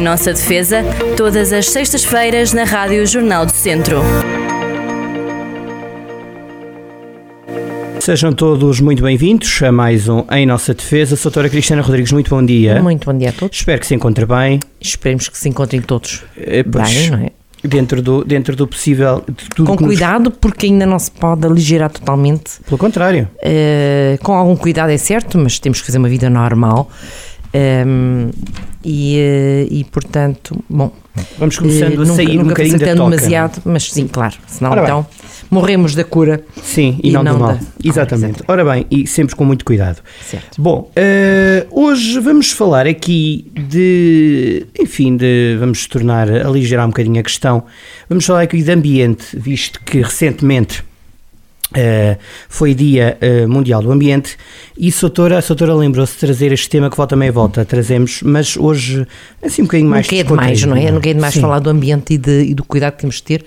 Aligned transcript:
Em 0.00 0.02
nossa 0.02 0.32
defesa, 0.32 0.82
todas 1.14 1.52
as 1.52 1.66
sextas-feiras 1.68 2.54
na 2.54 2.64
Rádio 2.64 3.06
Jornal 3.06 3.44
do 3.44 3.52
Centro. 3.52 4.00
Sejam 8.00 8.32
todos 8.32 8.80
muito 8.80 9.02
bem-vindos 9.02 9.62
a 9.62 9.70
mais 9.70 10.08
um 10.08 10.24
Em 10.32 10.46
Nossa 10.46 10.72
Defesa. 10.72 11.18
Doutora 11.22 11.50
Cristina 11.50 11.82
Rodrigues, 11.82 12.12
muito 12.12 12.30
bom 12.30 12.42
dia. 12.42 12.80
Muito 12.82 13.04
bom 13.12 13.18
dia 13.18 13.28
a 13.28 13.32
todos. 13.34 13.58
Espero 13.58 13.78
que 13.78 13.86
se 13.86 13.94
encontre 13.94 14.24
bem. 14.24 14.58
Esperemos 14.80 15.28
que 15.28 15.36
se 15.36 15.50
encontrem 15.50 15.82
todos 15.82 16.24
Eh, 16.34 16.62
pois, 16.62 16.90
bem, 16.94 17.10
não 17.10 17.18
é? 17.18 17.30
Dentro 17.62 18.00
do, 18.00 18.24
dentro 18.24 18.56
do 18.56 18.66
possível. 18.66 19.22
de 19.28 19.50
tudo 19.54 19.66
Com 19.66 19.76
que 19.76 19.82
nos- 19.82 19.90
cuidado, 19.92 20.30
porque 20.30 20.64
ainda 20.64 20.86
não 20.86 20.98
se 20.98 21.10
pode 21.10 21.46
aligerar 21.46 21.90
totalmente. 21.90 22.52
Pelo 22.64 22.78
contrário. 22.78 23.28
Eh, 23.42 24.18
com 24.22 24.32
algum 24.32 24.56
cuidado 24.56 24.88
é 24.88 24.96
certo, 24.96 25.36
mas 25.36 25.58
temos 25.58 25.80
que 25.80 25.86
fazer 25.86 25.98
uma 25.98 26.08
vida 26.08 26.30
normal. 26.30 26.88
Ehm, 27.52 28.30
e, 28.84 29.16
eh, 29.18 29.66
e, 29.70 29.84
portanto, 29.84 30.56
bom, 30.68 30.92
Vamos 31.38 31.58
começando 31.58 31.92
eh, 31.92 31.96
a 31.96 31.98
nunca, 31.98 32.14
sair 32.14 32.28
um 32.30 32.42
nunca 32.42 32.48
bocadinho 32.50 32.78
da 32.78 32.86
toca. 32.94 32.94
demasiado, 33.10 33.62
mas 33.64 33.92
sim, 33.92 34.06
claro, 34.06 34.36
senão 34.46 34.70
Ora 34.70 34.80
bem. 34.82 34.90
então 34.90 35.06
morremos 35.50 35.94
da 35.94 36.04
cura. 36.04 36.42
Sim, 36.62 36.98
e, 37.02 37.08
E 37.08 37.12
não, 37.12 37.22
não 37.24 37.32
do 37.34 37.38
mal. 37.40 37.48
da- 37.54 37.54
Exatamente. 37.54 37.82
Ah, 37.84 37.88
exatamente. 37.88 38.42
Ora 38.48 38.64
bem, 38.64 38.86
e 38.90 39.06
sempre 39.06 39.34
com 39.36 39.44
muito 39.44 39.64
cuidado. 39.64 40.00
Certo. 40.24 40.62
Bom, 40.62 40.90
eh, 40.96 41.66
hoje 41.70 42.18
vamos 42.20 42.52
falar 42.52 42.86
aqui 42.86 43.50
de, 43.68 44.66
enfim, 44.80 45.16
de, 45.16 45.56
vamos 45.58 45.86
tornar, 45.86 46.30
aligerar 46.30 46.86
um 46.86 46.90
bocadinho 46.90 47.18
a 47.20 47.22
questão, 47.24 47.64
vamos 48.08 48.24
falar 48.24 48.42
aqui 48.42 48.62
de 48.62 48.70
ambiente, 48.70 49.36
visto 49.36 49.80
que 49.84 50.00
recentemente 50.00 50.84
eh, 51.74 52.16
foi 52.48 52.74
Dia 52.74 53.16
eh, 53.20 53.46
Mundial 53.46 53.82
do 53.82 53.90
Ambiente 53.92 54.36
e 54.76 54.90
Soutora, 54.90 55.38
a 55.38 55.42
Soutora 55.42 55.74
lembrou-se 55.74 56.14
de 56.14 56.18
trazer 56.20 56.52
este 56.52 56.68
tema 56.68 56.90
que 56.90 56.96
volta 56.96 57.14
meia 57.16 57.32
volta, 57.32 57.64
trazemos, 57.64 58.22
mas 58.22 58.56
hoje 58.56 59.06
assim 59.42 59.62
um 59.62 59.64
bocadinho 59.66 59.88
mais 59.90 60.06
Nunca 60.06 60.16
é 60.16 60.24
demais, 60.24 60.62
não 60.64 60.76
é? 60.76 60.90
Nunca 60.90 61.08
é 61.10 61.14
demais 61.14 61.34
Sim. 61.34 61.40
falar 61.40 61.58
do 61.60 61.70
ambiente 61.70 62.14
e, 62.14 62.18
de- 62.18 62.44
e 62.50 62.54
do 62.54 62.64
cuidado 62.64 62.94
que 62.94 63.00
temos 63.00 63.16
de 63.16 63.22
ter. 63.22 63.44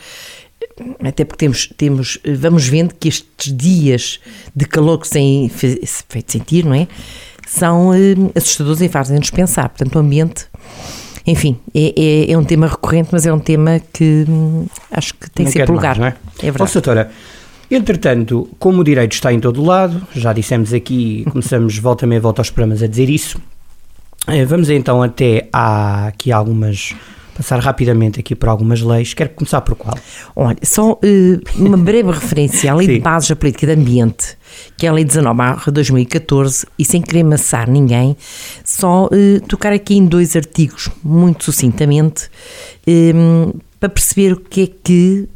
Até 1.04 1.24
porque 1.26 1.46
temos, 1.46 1.70
temos, 1.78 2.20
eh, 2.24 2.34
vamos 2.34 2.66
vendo 2.68 2.94
que 3.00 3.08
estes 3.08 3.56
dias 3.56 4.20
de 4.56 4.66
calor 4.66 4.98
que 5.00 5.08
se 5.08 5.14
têm 5.14 5.50
feito 5.50 6.32
sentir, 6.32 6.66
não 6.66 6.74
é? 6.74 6.88
São 7.48 7.94
eh, 7.94 8.16
assustadores 8.36 8.82
e 8.82 8.88
fazem-nos 8.90 9.30
pensar. 9.30 9.70
Portanto, 9.70 9.96
o 9.96 10.00
ambiente, 10.00 10.46
enfim, 11.28 11.58
é, 11.76 11.94
é, 12.28 12.32
é 12.32 12.38
um 12.38 12.44
tema 12.44 12.68
recorrente, 12.68 13.10
mas 13.12 13.26
é 13.26 13.32
um 13.34 13.40
tema 13.40 13.80
que 13.92 14.26
hum, 14.28 14.66
acho 14.90 15.14
que 15.14 15.30
tem 15.30 15.46
Não 15.46 15.52
que 15.52 15.60
ser 15.60 15.66
demais, 15.66 15.78
lugar. 15.98 16.00
não 16.00 16.08
É 16.08 16.12
Ó, 16.12 16.42
verdade. 16.52 16.72
Soutora, 16.72 17.12
entretanto, 17.76 18.50
como 18.60 18.82
o 18.82 18.84
direito 18.84 19.14
está 19.14 19.32
em 19.32 19.40
todo 19.40 19.62
o 19.62 19.66
lado, 19.66 20.02
já 20.14 20.34
dissemos 20.34 20.74
aqui, 20.74 21.26
começamos 21.32 21.78
volta 21.78 22.06
meia 22.06 22.22
volta 22.22 22.42
aos 22.42 22.50
programas 22.50 22.84
a 22.84 22.88
dizer 22.88 23.10
isso, 23.10 23.40
eh, 24.28 24.46
vamos 24.46 24.70
então 24.70 25.02
até 25.02 25.48
a, 25.52 26.08
aqui 26.08 26.32
algumas, 26.32 26.96
passar 27.36 27.60
rapidamente 27.60 28.20
aqui 28.20 28.36
por 28.36 28.50
algumas 28.50 28.82
leis, 28.82 29.14
quero 29.14 29.32
começar 29.32 29.62
por 29.62 29.76
qual? 29.76 29.98
Olha, 30.36 30.58
só 30.64 31.00
eh, 31.04 31.40
uma 31.56 31.78
breve 31.78 32.10
referência 32.12 32.72
à 32.72 32.76
Lei 32.76 32.88
Sim. 32.88 32.94
de 32.94 33.00
Bases 33.00 33.30
da 33.30 33.36
Política 33.36 33.68
de 33.68 33.74
Ambiente, 33.74 34.38
que 34.78 34.86
é 34.86 34.90
a 34.90 34.94
Lei 34.94 35.04
19 35.04 35.72
2014, 35.72 36.66
e 36.78 36.86
sem 36.86 37.02
querer 37.02 37.22
amassar 37.22 37.70
ninguém, 37.70 38.16
só 38.64 39.10
eh, 39.12 39.40
tocar 39.48 39.74
aqui 39.74 39.96
em 39.96 40.06
dois 40.06 40.36
artigos, 40.36 40.90
muito 41.04 41.44
sucintamente, 41.44 42.30
eh, 42.88 43.14
para 43.80 43.90
perceber 43.90 44.34
o 44.34 44.40
que 44.40 44.64
é 44.64 44.68
que 44.68 45.30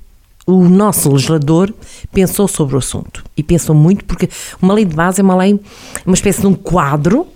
o 0.48 0.70
nosso 0.70 1.12
legislador 1.12 1.74
pensou 2.14 2.48
sobre 2.48 2.76
o 2.76 2.80
assunto. 2.80 3.24
E 3.36 3.44
pensou 3.44 3.76
muito, 3.76 4.06
porque 4.06 4.30
uma 4.62 4.74
lei 4.74 4.86
de 4.86 4.96
base 4.96 5.20
é 5.20 5.24
uma 5.24 5.36
lei, 5.36 5.60
uma 6.06 6.16
espécie 6.16 6.40
de 6.40 6.48
um 6.48 6.54
quadro, 6.54 7.28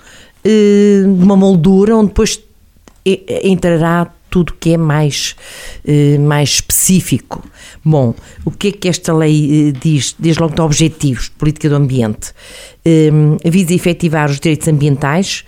eh, 0.45 1.03
de 1.03 1.23
uma 1.23 1.35
moldura, 1.35 1.95
onde 1.97 2.07
depois 2.07 2.41
entrará 3.43 4.07
tudo 4.29 4.53
que 4.57 4.73
é 4.73 4.77
mais, 4.77 5.35
eh, 5.85 6.17
mais 6.19 6.51
específico. 6.51 7.43
Bom, 7.83 8.15
o 8.45 8.51
que 8.51 8.69
é 8.69 8.71
que 8.71 8.87
esta 8.87 9.13
lei 9.13 9.69
eh, 9.69 9.71
diz? 9.77 10.15
Desde 10.17 10.41
logo 10.41 10.55
de 10.55 10.61
objetivos 10.61 11.27
política 11.27 11.67
do 11.67 11.75
ambiente. 11.75 12.33
Visa 13.43 13.73
efetivar 13.73 14.29
os 14.29 14.39
direitos 14.39 14.67
ambientais 14.67 15.43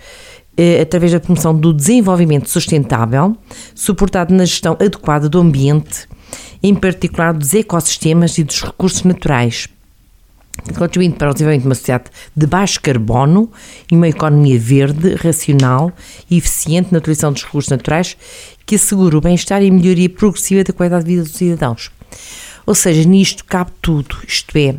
através 0.80 1.10
da 1.10 1.18
promoção 1.18 1.52
do 1.52 1.72
desenvolvimento 1.72 2.48
sustentável, 2.48 3.36
suportado 3.74 4.32
na 4.32 4.44
gestão 4.44 4.74
adequada 4.74 5.28
do 5.28 5.40
ambiente, 5.40 6.06
em 6.64 6.74
particular 6.74 7.34
dos 7.34 7.52
ecossistemas 7.52 8.38
e 8.38 8.42
dos 8.42 8.62
recursos 8.62 9.02
naturais, 9.02 9.68
contribuindo 10.78 11.16
para 11.16 11.30
o 11.30 11.34
desenvolvimento 11.34 11.60
de 11.60 11.68
uma 11.68 11.74
sociedade 11.74 12.04
de 12.34 12.46
baixo 12.46 12.80
carbono 12.80 13.52
e 13.92 13.94
uma 13.94 14.08
economia 14.08 14.58
verde, 14.58 15.14
racional 15.14 15.92
e 16.30 16.38
eficiente 16.38 16.90
na 16.90 17.00
utilização 17.00 17.34
dos 17.34 17.44
recursos 17.44 17.70
naturais 17.70 18.16
que 18.64 18.76
assegura 18.76 19.18
o 19.18 19.20
bem-estar 19.20 19.62
e 19.62 19.68
a 19.68 19.70
melhoria 19.70 20.08
progressiva 20.08 20.64
da 20.64 20.72
qualidade 20.72 21.04
de 21.04 21.10
vida 21.10 21.24
dos 21.24 21.32
cidadãos. 21.32 21.90
Ou 22.64 22.74
seja, 22.74 23.06
nisto 23.06 23.44
cabe 23.44 23.70
tudo, 23.82 24.16
isto 24.26 24.56
é, 24.56 24.74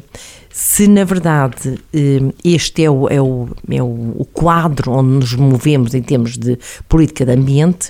se 0.50 0.88
na 0.88 1.03
verdade 1.03 1.78
eh, 1.94 2.34
este 2.44 2.84
é 2.84 2.90
o, 2.90 3.07
é 3.09 3.22
o, 3.22 3.50
é 3.69 3.84
o 3.84 4.25
quadro 4.34 4.91
onde 4.91 5.09
nos 5.09 5.35
movemos 5.35 5.94
em 5.94 6.01
termos 6.01 6.35
de 6.35 6.57
política 6.90 7.25
de 7.25 7.34
ambiente, 7.34 7.90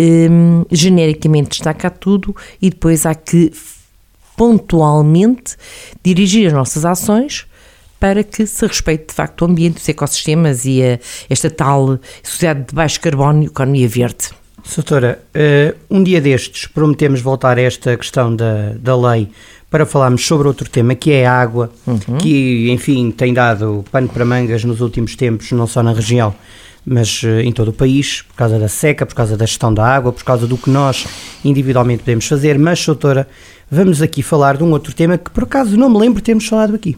eh, 0.00 0.28
genericamente 0.70 1.50
destaca 1.50 1.90
tudo 1.90 2.34
e 2.62 2.70
depois 2.70 3.04
há 3.04 3.14
que 3.14 3.52
pontualmente 4.34 5.56
dirigir 6.02 6.46
as 6.46 6.54
nossas 6.54 6.86
ações 6.86 7.46
para 7.98 8.24
que 8.24 8.46
se 8.46 8.66
respeite 8.66 9.08
de 9.08 9.14
facto 9.14 9.42
o 9.42 9.44
ambiente, 9.44 9.76
os 9.76 9.86
ecossistemas 9.86 10.64
e 10.64 10.82
a, 10.82 10.98
esta 11.28 11.50
tal 11.50 11.98
sociedade 12.22 12.68
de 12.68 12.74
baixo 12.74 12.98
carbono 12.98 13.42
e 13.42 13.46
economia 13.46 13.86
verde. 13.86 14.30
Soutora, 14.64 15.22
eh, 15.34 15.74
um 15.90 16.02
dia 16.02 16.20
destes 16.20 16.66
prometemos 16.66 17.20
voltar 17.20 17.58
a 17.58 17.62
esta 17.62 17.94
questão 17.98 18.34
da, 18.34 18.72
da 18.78 18.96
lei 18.96 19.28
para 19.70 19.84
falarmos 19.84 20.26
sobre 20.26 20.48
outro 20.48 20.68
tema 20.68 20.94
que 20.94 21.12
é 21.12 21.26
a 21.26 21.32
água, 21.32 21.70
que 22.18 22.70
enfim 22.70 23.10
tem 23.10 23.34
dado 23.34 23.84
pano 23.92 24.08
para 24.08 24.24
mangas 24.24 24.64
nos 24.64 24.80
últimos 24.80 25.14
tempos, 25.14 25.52
não 25.52 25.66
só 25.66 25.82
na 25.82 25.92
região, 25.92 26.34
mas 26.84 27.22
eh, 27.24 27.42
em 27.42 27.52
todo 27.52 27.68
o 27.68 27.72
país, 27.72 28.22
por 28.22 28.34
causa 28.34 28.58
da 28.58 28.68
seca, 28.68 29.06
por 29.06 29.14
causa 29.14 29.36
da 29.36 29.46
gestão 29.46 29.72
da 29.72 29.86
água, 29.86 30.12
por 30.12 30.24
causa 30.24 30.46
do 30.46 30.56
que 30.56 30.70
nós 30.70 31.06
individualmente 31.44 32.00
podemos 32.02 32.26
fazer. 32.26 32.58
Mas, 32.58 32.80
Soutora, 32.80 33.28
vamos 33.70 34.02
aqui 34.02 34.22
falar 34.22 34.56
de 34.56 34.64
um 34.64 34.70
outro 34.72 34.94
tema 34.94 35.18
que 35.18 35.30
por 35.30 35.44
acaso 35.44 35.76
não 35.76 35.88
me 35.88 35.98
lembro 35.98 36.20
de 36.20 36.24
termos 36.24 36.46
falado 36.46 36.74
aqui. 36.74 36.96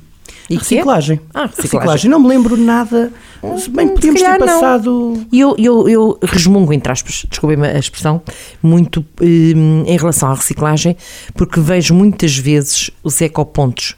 E 0.49 0.57
que 0.57 0.75
é? 0.75 0.79
reciclagem. 0.79 1.21
Ah, 1.33 1.47
reciclagem. 1.47 2.11
Não 2.11 2.21
me 2.21 2.29
lembro 2.29 2.57
nada. 2.57 3.13
Se 3.59 3.71
bem 3.71 3.87
Hum, 3.87 3.95
podíamos 3.95 4.21
ter 4.21 4.39
passado. 4.39 5.27
E 5.33 5.41
eu, 5.41 5.55
eu, 5.59 5.89
eu 5.89 6.19
resmungo, 6.23 6.73
entre 6.73 6.93
aspas, 6.93 7.25
desculpem-me 7.29 7.67
a 7.67 7.79
expressão, 7.79 8.23
muito 8.63 9.05
hum, 9.21 9.85
em 9.87 9.97
relação 9.97 10.31
à 10.31 10.35
reciclagem, 10.35 10.97
porque 11.35 11.59
vejo 11.61 11.95
muitas 11.95 12.37
vezes 12.37 12.91
os 13.03 13.21
ecopontos 13.21 13.97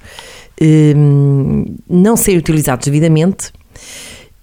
hum, 0.60 1.76
não 1.88 2.16
serem 2.16 2.38
utilizados 2.38 2.86
devidamente, 2.86 3.52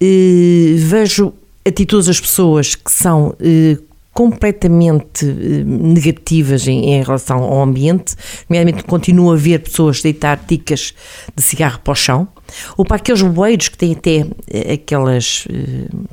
Eh, 0.04 0.74
vejo 0.78 1.32
atitudes 1.64 2.06
das 2.06 2.18
pessoas 2.20 2.74
que 2.74 2.90
são 2.90 3.36
eh, 3.38 3.78
completamente 4.12 5.24
eh, 5.24 5.62
negativas 5.64 6.66
em, 6.66 6.94
em 6.94 7.02
relação 7.04 7.38
ao 7.38 7.62
ambiente, 7.62 8.16
nomeadamente 8.50 8.82
continuo 8.82 9.30
a 9.32 9.36
ver 9.36 9.60
pessoas 9.60 10.02
deitar 10.02 10.44
ticas 10.44 10.92
de 11.36 11.40
cigarro 11.42 11.78
para 11.84 11.92
o 11.92 11.94
chão, 11.94 12.26
ou 12.76 12.84
para 12.84 12.96
aqueles 12.96 13.22
bueiros 13.22 13.68
que 13.68 13.78
têm 13.78 13.92
até 13.92 14.26
eh, 14.50 14.72
aquelas, 14.72 15.46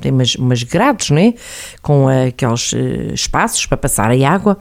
têm 0.00 0.12
umas, 0.12 0.36
umas 0.36 0.62
grades, 0.62 1.10
não 1.10 1.18
é? 1.18 1.34
Com 1.82 2.06
aqueles 2.06 2.72
espaços 3.12 3.66
para 3.66 3.76
passar 3.76 4.12
a 4.12 4.28
água 4.30 4.56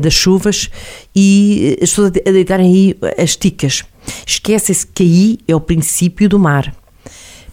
das 0.00 0.14
chuvas 0.14 0.68
e 1.14 1.76
as 1.80 1.90
pessoas 1.90 2.08
a 2.08 2.10
de- 2.10 2.22
a 2.26 2.32
deitarem 2.32 2.66
aí 2.72 2.96
as 3.22 3.36
ticas. 3.36 3.84
Esquecem-se 4.26 4.84
que 4.86 5.02
aí 5.04 5.38
é 5.46 5.54
o 5.54 5.60
princípio 5.60 6.28
do 6.28 6.38
mar 6.40 6.74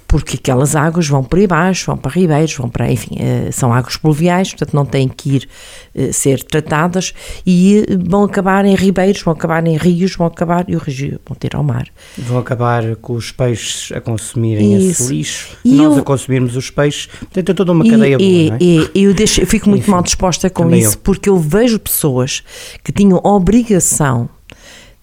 porque 0.08 0.38
aquelas 0.38 0.74
águas 0.76 1.06
vão 1.08 1.22
por 1.24 1.38
aí 1.38 1.46
baixo, 1.46 1.88
vão 1.88 1.98
para 1.98 2.12
ribeiros, 2.12 2.56
vão 2.56 2.70
para, 2.70 2.90
enfim, 2.90 3.18
eh, 3.20 3.50
são 3.52 3.74
águas 3.74 3.98
pluviais, 3.98 4.52
portanto 4.52 4.74
não 4.74 4.86
têm 4.86 5.08
que 5.08 5.36
ir 5.36 5.50
eh, 5.94 6.14
ser 6.14 6.42
tratadas 6.44 7.14
e 7.46 7.80
eh, 7.90 7.98
vão 8.08 8.24
acabar 8.24 8.64
em 8.64 8.74
ribeiros, 8.74 9.22
vão 9.22 9.34
acabar 9.34 9.68
em 9.68 9.76
rios, 9.76 10.16
vão 10.16 10.26
acabar 10.28 10.64
e 10.70 10.76
o 10.76 10.80
rio 10.80 11.20
vão 11.28 11.36
ter 11.36 11.56
ao 11.58 11.64
mar. 11.64 11.88
Vão 12.18 12.38
acabar 12.38 12.96
com 12.96 13.14
os 13.14 13.32
peixes 13.34 13.92
a 13.92 14.00
consumirem 14.00 14.78
Isso. 14.78 15.04
esse 15.04 15.14
lixo, 15.14 15.48
E 15.66 15.74
nós 15.76 15.96
eu- 15.96 16.02
a 16.02 16.04
consumirmos 16.06 16.56
os 16.56 16.70
peixes. 16.70 17.08
Portanto, 17.08 17.50
é 17.50 17.54
toda 17.54 17.72
uma 17.74 17.86
E- 17.86 17.90
cadeia 17.90 18.18
boa, 18.18 18.30
e, 18.30 18.50
é? 18.50 18.58
e- 18.62 18.90
eu, 19.04 19.14
deixo- 19.14 19.42
eu 19.42 19.48
fico 19.48 19.70
muito 19.70 19.82
Enfim, 19.82 19.92
mal 19.92 20.02
disposta 20.04 20.50
com 20.50 20.74
isso, 20.74 20.96
eu. 20.96 21.00
porque 21.04 21.28
eu 21.28 21.38
vejo 21.38 21.78
pessoas 21.80 22.44
que 22.82 22.94
tinham 22.94 23.20
obrigação 23.24 24.30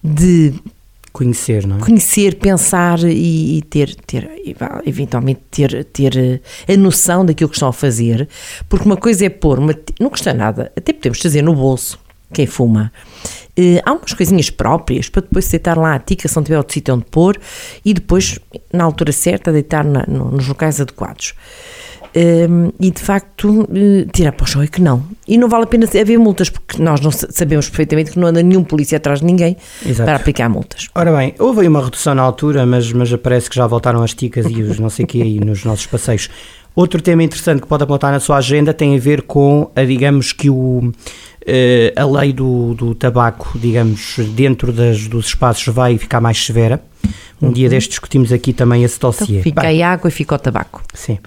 de 0.03 0.53
Conhecer, 1.15 1.65
não 1.65 1.77
é? 1.77 1.79
conhecer, 1.79 2.35
pensar 2.35 2.99
e, 3.05 3.57
e 3.57 3.61
ter, 3.61 3.95
ter, 3.95 4.29
eventualmente 4.85 5.39
ter, 5.49 5.85
ter 5.85 6.17
eh, 6.67 6.73
a 6.73 6.75
noção 6.75 7.25
daquilo 7.25 7.49
que 7.49 7.55
estão 7.55 7.69
a 7.69 7.73
fazer, 7.73 8.27
porque 8.67 8.83
uma 8.85 8.97
coisa 8.97 9.25
é 9.25 9.29
pôr, 9.29 9.57
uma, 9.59 9.73
não 9.97 10.09
custa 10.09 10.33
nada, 10.33 10.73
até 10.75 10.91
podemos 10.91 11.17
fazer 11.21 11.41
no 11.41 11.55
bolso, 11.55 11.97
quem 12.33 12.45
fuma. 12.45 12.91
Eh, 13.55 13.81
há 13.85 13.93
umas 13.93 14.11
coisinhas 14.11 14.49
próprias 14.49 15.07
para 15.07 15.21
depois 15.21 15.47
deitar 15.47 15.77
lá 15.77 15.95
a 15.95 15.99
tica 15.99 16.27
se 16.27 16.35
não 16.35 16.43
tiver 16.43 16.57
outro 16.57 16.73
sítio 16.73 16.93
onde 16.93 17.05
pôr 17.05 17.39
e 17.85 17.93
depois, 17.93 18.37
na 18.73 18.83
altura 18.83 19.13
certa, 19.13 19.53
deitar 19.53 19.85
na- 19.85 20.03
no- 20.05 20.31
nos 20.31 20.45
locais 20.49 20.81
adequados. 20.81 21.33
Um, 22.15 22.71
e 22.79 22.91
de 22.91 23.01
facto, 23.01 23.63
uh, 23.63 23.67
tirar 24.13 24.31
para 24.31 24.45
o 24.45 24.47
chão 24.47 24.61
é 24.61 24.67
que 24.67 24.81
não. 24.81 25.03
E 25.27 25.37
não 25.37 25.49
vale 25.49 25.65
a 25.65 25.67
pena 25.67 25.85
haver 25.85 26.17
multas, 26.17 26.49
porque 26.49 26.81
nós 26.81 27.01
não 27.01 27.11
sabemos 27.11 27.67
perfeitamente 27.67 28.11
que 28.11 28.19
não 28.19 28.29
anda 28.29 28.41
nenhum 28.41 28.63
polícia 28.63 28.97
atrás 28.97 29.19
de 29.19 29.25
ninguém 29.25 29.57
Exato. 29.85 30.05
para 30.05 30.15
aplicar 30.15 30.47
multas. 30.47 30.87
Ora 30.95 31.11
bem, 31.11 31.35
houve 31.37 31.61
aí 31.61 31.67
uma 31.67 31.83
redução 31.83 32.15
na 32.15 32.21
altura, 32.21 32.65
mas, 32.65 32.91
mas 32.93 33.13
parece 33.17 33.49
que 33.49 33.55
já 33.55 33.67
voltaram 33.67 34.01
as 34.01 34.13
ticas 34.13 34.45
e 34.49 34.61
os 34.61 34.79
não 34.79 34.89
sei 34.89 35.03
o 35.03 35.07
que 35.07 35.21
aí 35.21 35.39
nos 35.39 35.65
nossos 35.65 35.85
passeios. 35.87 36.29
Outro 36.73 37.01
tema 37.01 37.23
interessante 37.23 37.61
que 37.61 37.67
pode 37.67 37.83
apontar 37.83 38.11
na 38.11 38.19
sua 38.19 38.37
agenda 38.37 38.73
tem 38.73 38.95
a 38.95 38.99
ver 38.99 39.21
com, 39.23 39.69
a, 39.75 39.83
digamos 39.83 40.33
que 40.33 40.49
o, 40.49 40.91
eh, 41.45 41.93
a 41.95 42.05
lei 42.05 42.33
do, 42.33 42.73
do 42.73 42.93
tabaco, 42.93 43.57
digamos, 43.57 44.17
dentro 44.35 44.73
das, 44.73 45.07
dos 45.07 45.27
espaços 45.27 45.73
vai 45.73 45.97
ficar 45.97 46.19
mais 46.19 46.43
severa. 46.43 46.81
Um 47.41 47.51
dia 47.51 47.69
destes 47.69 47.91
discutimos 47.91 48.31
aqui 48.31 48.51
também 48.51 48.83
esse 48.83 48.99
dossiê. 48.99 49.25
Então, 49.39 49.43
fica 49.43 49.61
Bem, 49.61 49.83
a 49.83 49.91
água 49.91 50.07
e 50.07 50.11
fica 50.11 50.35
o 50.35 50.39
tabaco. 50.39 50.81
Sim, 50.93 51.19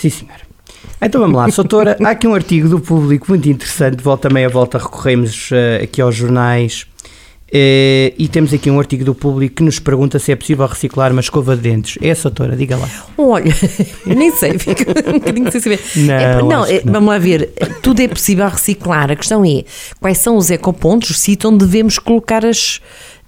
sim 0.00 0.10
senhora. 0.10 0.40
Então 1.02 1.20
vamos 1.20 1.36
lá, 1.36 1.46
doutora, 1.46 1.96
há 2.02 2.10
aqui 2.10 2.26
um 2.26 2.34
artigo 2.34 2.68
do 2.68 2.80
público 2.80 3.26
muito 3.28 3.48
interessante, 3.48 4.02
volta 4.02 4.30
meia 4.30 4.48
volta 4.48 4.78
recorremos 4.78 5.50
eh, 5.52 5.80
aqui 5.82 6.00
aos 6.00 6.14
jornais 6.14 6.86
eh, 7.52 8.14
e 8.16 8.28
temos 8.28 8.52
aqui 8.54 8.70
um 8.70 8.78
artigo 8.78 9.04
do 9.04 9.14
público 9.14 9.56
que 9.56 9.62
nos 9.62 9.78
pergunta 9.78 10.18
se 10.18 10.30
é 10.30 10.36
possível 10.36 10.66
reciclar 10.66 11.10
uma 11.10 11.20
escova 11.20 11.56
de 11.56 11.62
dentes. 11.62 11.98
É 12.00 12.08
essa, 12.08 12.30
doutora, 12.30 12.56
diga 12.56 12.76
lá. 12.76 12.88
Olha, 13.18 13.52
nem 14.06 14.30
sei, 14.32 14.58
fico 14.58 14.82
um 15.10 15.18
bocadinho 15.18 15.50
sem 15.50 15.60
saber. 15.60 15.80
Não, 15.96 16.14
É, 16.14 16.42
não, 16.42 16.66
é, 16.66 16.82
não. 16.84 16.92
vamos 16.92 17.08
lá 17.10 17.18
ver, 17.18 17.50
tudo 17.82 18.00
é 18.00 18.08
possível 18.08 18.48
reciclar. 18.48 19.10
A 19.10 19.16
questão 19.16 19.44
é 19.44 19.64
quais 20.00 20.18
são 20.18 20.36
os 20.36 20.50
ecopontos, 20.50 21.10
o 21.10 21.14
sítio 21.14 21.50
onde 21.50 21.64
devemos 21.64 21.98
colocar 21.98 22.44
as, 22.46 22.80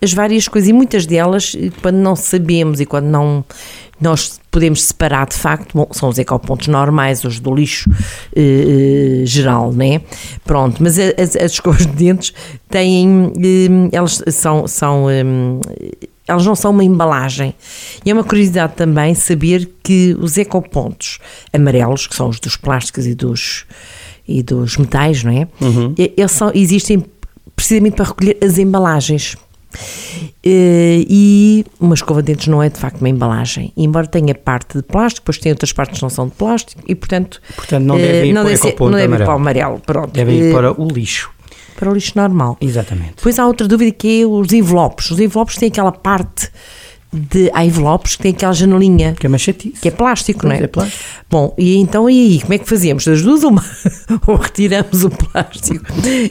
as 0.02 0.12
várias 0.12 0.48
coisas. 0.48 0.68
E 0.68 0.72
muitas 0.72 1.06
delas, 1.06 1.54
quando 1.80 1.96
não 1.96 2.16
sabemos 2.16 2.80
e 2.80 2.86
quando 2.86 3.06
não 3.06 3.44
nós 4.00 4.40
podemos 4.50 4.82
separar 4.82 5.28
de 5.28 5.36
facto, 5.36 5.70
bom, 5.74 5.86
são 5.92 6.08
os 6.08 6.18
ecopontos 6.18 6.66
normais, 6.66 7.22
os 7.22 7.38
do 7.38 7.54
lixo 7.54 7.88
eh, 8.34 9.20
eh, 9.22 9.26
geral, 9.26 9.72
né? 9.72 10.00
Pronto, 10.44 10.82
mas 10.82 10.98
as, 10.98 11.36
as 11.36 11.52
escovas 11.52 11.86
de 11.86 11.92
dentes 11.92 12.32
têm, 12.68 13.32
eh, 13.38 13.88
elas 13.96 14.20
são, 14.32 14.66
são 14.66 15.08
eh, 15.08 15.22
elas 16.26 16.44
não 16.44 16.56
são 16.56 16.72
uma 16.72 16.82
embalagem. 16.82 17.54
E 18.04 18.10
é 18.10 18.12
uma 18.12 18.24
curiosidade 18.24 18.74
também 18.74 19.14
saber 19.14 19.70
que 19.84 20.16
os 20.18 20.36
ecopontos 20.36 21.18
amarelos, 21.52 22.08
que 22.08 22.16
são 22.16 22.28
os 22.28 22.40
dos 22.40 22.56
plásticos 22.56 23.06
e 23.06 23.14
dos, 23.14 23.64
e 24.26 24.42
dos 24.42 24.76
metais, 24.78 25.22
não 25.22 25.30
é? 25.32 25.46
E- 25.96 26.12
Eles 26.16 26.32
são, 26.32 26.50
existem 26.54 27.04
precisamente 27.54 27.94
para 27.94 28.06
recolher 28.06 28.36
as 28.42 28.58
embalagens. 28.58 29.36
Eh, 30.44 31.04
E 31.08 31.64
uma 31.80 31.94
escova 31.94 32.22
de 32.22 32.32
dentes 32.32 32.46
não 32.48 32.62
é 32.62 32.68
de 32.68 32.78
facto 32.78 32.98
uma 33.00 33.08
embalagem, 33.08 33.72
embora 33.76 34.06
tenha 34.06 34.34
parte 34.34 34.78
de 34.78 34.82
plástico, 34.82 35.22
depois 35.24 35.38
tem 35.38 35.52
outras 35.52 35.72
partes 35.72 35.98
que 35.98 36.02
não 36.02 36.10
são 36.10 36.26
de 36.28 36.34
plástico 36.34 36.82
e 36.86 36.94
portanto, 36.94 37.40
Portanto, 37.56 37.84
não 37.84 37.96
eh, 37.98 38.02
deve 38.02 38.26
ir 38.26 38.32
não 38.32 38.42
para 38.42 38.46
o 38.46 38.50
deve, 38.50 38.62
ser- 38.62 38.80
não 38.80 38.90
deve 38.90 39.02
ir 39.02 39.04
amarelo. 39.06 39.24
para 39.26 39.32
o 39.32 39.36
amarelo. 39.36 39.80
Pronto. 39.80 40.12
Deve 40.12 40.32
ir 40.32 40.50
Eh, 40.50 40.52
para 40.52 40.80
o 40.80 40.88
lixo. 40.88 41.30
para 41.78 41.90
o 41.90 41.94
lixo 41.94 42.12
normal. 42.16 42.56
Exatamente. 42.60 43.14
Depois 43.16 43.38
há 43.38 43.46
outra 43.46 43.66
dúvida 43.66 43.90
que 43.92 44.22
é 44.22 44.26
os 44.26 44.52
envelopes. 44.52 45.10
Os 45.10 45.18
envelopes 45.18 45.56
têm 45.56 45.68
aquela 45.68 45.92
parte 45.92 46.48
de. 47.12 47.50
Há 47.52 47.64
envelopes 47.64 48.16
que 48.16 48.22
têm 48.22 48.32
aquela 48.32 48.52
janelinha 48.52 49.14
Que 49.14 49.26
é 49.26 49.28
uma 49.28 49.38
chatice. 49.38 49.80
que 49.80 49.88
é 49.88 49.90
plástico, 49.90 50.40
Pois 50.40 50.52
não 50.54 50.60
é? 50.60 50.64
é 50.64 50.66
plástico. 50.66 51.04
Bom, 51.30 51.54
e 51.58 51.76
então 51.76 52.08
e 52.08 52.12
aí? 52.34 52.40
Como 52.40 52.54
é 52.54 52.58
que 52.58 52.68
fazemos? 52.68 53.04
Das 53.04 53.22
duas, 53.22 53.42
uma? 53.42 53.64
Ou 54.26 54.36
retiramos 54.36 55.04
o 55.04 55.10
plástico 55.10 55.84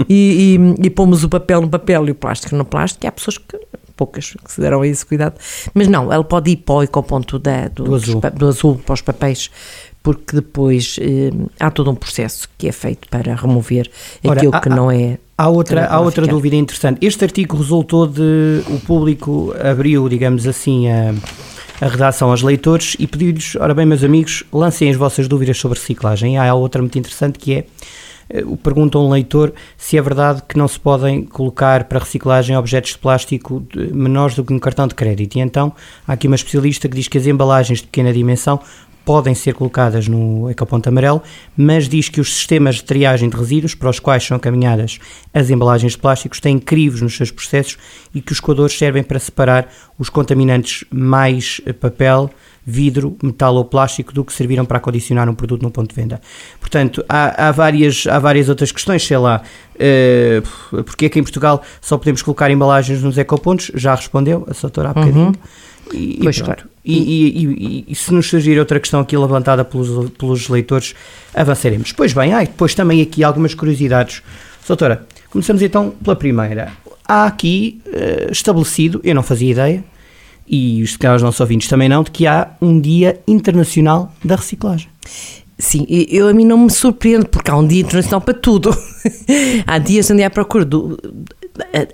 e, 0.10 0.58
e, 0.80 0.86
e 0.86 0.90
pomos 0.90 1.24
o 1.24 1.30
papel 1.30 1.62
no 1.62 1.70
papel 1.70 2.08
e 2.08 2.12
o 2.12 2.16
plástico 2.16 2.56
no 2.56 2.66
plástico? 2.66 3.06
E 3.06 3.08
há 3.08 3.12
pessoas 3.12 3.38
que. 3.38 3.60
Poucas 3.96 4.34
que 4.44 4.52
se 4.52 4.60
deram 4.60 4.82
a 4.82 4.88
esse 4.88 5.06
cuidado. 5.06 5.36
Mas 5.76 5.88
não, 5.88 6.12
ela 6.12 6.24
pode 6.24 6.50
ir 6.50 6.56
para 6.58 6.74
o 6.76 6.82
ecoponto 6.84 7.38
da, 7.38 7.68
do, 7.68 7.84
Do 7.84 7.96
azul. 7.96 8.20
dos 8.20 8.32
do 8.34 8.48
azul 8.48 8.82
para 8.84 8.94
os 8.94 9.02
papéis, 9.02 9.52
porque 10.04 10.36
depois 10.36 10.98
eh, 11.00 11.30
há 11.60 11.70
todo 11.70 11.92
um 11.92 11.96
processo 11.96 12.50
que 12.58 12.68
é 12.68 12.72
feito 12.72 13.08
para 13.10 13.36
remover 13.36 13.90
Ora, 14.24 14.38
aquilo 14.38 14.56
há- 14.56 14.60
que 14.60 14.70
não 14.70 14.90
é. 14.90 15.18
Há 15.38 15.48
outra, 15.50 15.86
há 15.88 16.00
outra 16.00 16.28
dúvida 16.28 16.56
interessante. 16.56 17.04
Este 17.06 17.24
artigo 17.24 17.58
resultou 17.58 18.06
de. 18.08 18.64
O 18.68 18.80
público 18.80 19.54
abriu, 19.60 20.08
digamos 20.08 20.46
assim, 20.48 20.88
a, 20.88 21.14
a 21.82 21.88
redação 21.88 22.30
aos 22.30 22.42
leitores 22.44 22.96
e 23.00 23.08
pediu-lhes: 23.08 23.56
ora 23.56 23.74
bem, 23.74 23.86
meus 23.86 24.04
amigos, 24.04 24.44
lancem 24.54 24.90
as 24.90 24.96
vossas 24.96 25.28
dúvidas 25.28 25.58
sobre 25.58 25.80
reciclagem. 25.80 26.36
E 26.36 26.38
há 26.38 26.54
outra 26.54 26.82
muito 26.82 26.98
interessante 27.00 27.40
que 27.40 27.54
é. 27.56 27.66
eh, 28.30 28.44
Pergunta 28.64 28.98
a 29.00 29.02
um 29.02 29.10
leitor 29.10 29.52
se 29.78 29.98
é 29.98 30.02
verdade 30.02 30.44
que 30.48 30.58
não 30.58 30.68
se 30.68 30.80
podem 30.80 31.24
colocar 31.24 31.86
para 31.86 32.00
reciclagem 32.00 32.56
objetos 32.56 32.92
de 32.92 32.98
plástico 33.00 33.64
menores 33.76 34.36
do 34.36 34.44
que 34.44 34.54
um 34.54 34.60
cartão 34.60 34.88
de 34.88 34.94
crédito. 34.94 35.36
E 35.38 35.42
então 35.42 35.74
há 36.08 36.14
aqui 36.14 36.28
uma 36.28 36.36
especialista 36.36 36.88
que 36.88 36.96
diz 36.96 37.08
que 37.08 37.18
as 37.18 37.26
embalagens 37.26 37.80
de 37.80 37.86
pequena 37.86 38.14
dimensão 38.14 38.60
podem 39.12 39.36
ser 39.36 39.54
colocadas 39.54 40.08
no 40.08 40.50
ecoponto 40.50 40.88
amarelo, 40.88 41.22
mas 41.58 41.90
diz 41.90 42.08
que 42.08 42.22
os 42.22 42.34
sistemas 42.34 42.76
de 42.76 42.86
triagem 42.86 43.28
de 43.28 43.36
resíduos 43.36 43.76
para 43.76 43.90
os 43.90 44.00
quais 44.00 44.24
são 44.24 44.40
caminhadas 44.40 45.00
as 45.34 45.50
embalagens 45.50 45.92
de 45.92 45.98
plásticos 45.98 46.40
têm 46.40 46.58
crivos 46.58 47.02
nos 47.02 47.18
seus 47.18 47.30
processos 47.30 47.78
e 48.16 48.22
que 48.22 48.32
os 48.32 48.40
coadores 48.40 48.78
servem 48.78 49.04
para 49.04 49.20
separar 49.20 49.68
os 50.00 50.08
contaminantes 50.08 50.86
mais 50.90 51.60
eh, 51.66 51.74
papel, 51.74 52.30
vidro, 52.66 53.18
metal 53.22 53.54
ou 53.56 53.66
plástico 53.66 54.14
do 54.14 54.24
que 54.24 54.32
serviram 54.32 54.64
para 54.64 54.78
acondicionar 54.78 55.28
um 55.28 55.36
produto 55.36 55.62
no 55.62 55.72
ponto 55.72 55.94
de 55.94 56.02
venda. 56.02 56.22
Portanto, 56.62 57.04
há, 57.10 57.50
há 57.50 57.52
várias, 57.52 58.08
há 58.08 58.18
várias 58.18 58.48
outras 58.48 58.72
questões, 58.72 59.06
sei 59.06 59.18
lá, 59.18 59.42
eh, 59.78 60.42
porque 60.86 61.08
é 61.08 61.10
que 61.10 61.20
em 61.20 61.24
Portugal 61.24 61.62
só 61.82 61.98
podemos 61.98 62.22
colocar 62.22 62.50
embalagens 62.50 63.04
nos 63.04 63.18
ecopontos? 63.18 63.72
Já 63.76 63.94
respondeu 63.94 64.48
a 64.50 64.54
doutora 64.54 64.92
há 64.92 64.94
bocadinho. 64.94 65.34
E, 65.94 66.20
Pois, 66.22 66.38
e 66.38 66.44
claro. 66.44 66.64
E, 66.84 67.86
e- 67.90 67.96
se 67.96 68.14
nos 68.14 68.28
surgir 68.28 68.58
outra 68.58 68.80
questão 68.80 69.02
aqui 69.02 69.16
levantada 69.16 69.64
pelos, 69.64 70.10
pelos 70.12 70.50
leitores, 70.50 70.96
avançaremos. 71.34 71.92
Pois 71.92 72.14
bem, 72.14 72.34
há 72.34 72.42
depois 72.42 72.74
também 72.74 73.02
aqui 73.02 73.24
algumas 73.24 73.54
curiosidades. 73.54 74.22
Doutora, 74.68 75.06
começamos 75.30 75.62
então 75.62 75.92
pela 76.04 76.16
primeira. 76.16 76.72
Há 77.06 77.26
aqui 77.26 77.82
eh, 77.92 78.30
estabelecido, 78.32 79.02
eu 79.04 79.14
não 79.14 79.22
fazia 79.24 79.52
ideia, 79.52 79.84
e 80.48 80.82
os 80.82 80.98
caros 80.98 81.22
nossos 81.22 81.40
ouvintes 81.40 81.68
também 81.68 81.90
não, 81.90 82.04
de 82.04 82.12
que 82.12 82.26
há 82.26 82.52
um 82.62 82.80
Dia 82.80 83.20
Internacional 83.28 84.14
da 84.24 84.36
Reciclagem. 84.36 84.90
Sim, 85.58 85.86
eu 85.88 86.28
a 86.28 86.34
mim 86.34 86.44
não 86.44 86.58
me 86.58 86.72
surpreendo, 86.72 87.28
porque 87.28 87.52
há 87.52 87.56
um 87.56 87.68
dia 87.68 87.82
internacional 87.82 88.20
para 88.22 88.34
tudo. 88.34 88.76
há 89.68 89.78
dias 89.78 90.10
onde 90.10 90.24
há 90.24 90.30
procura 90.30 90.66
do, 90.66 90.98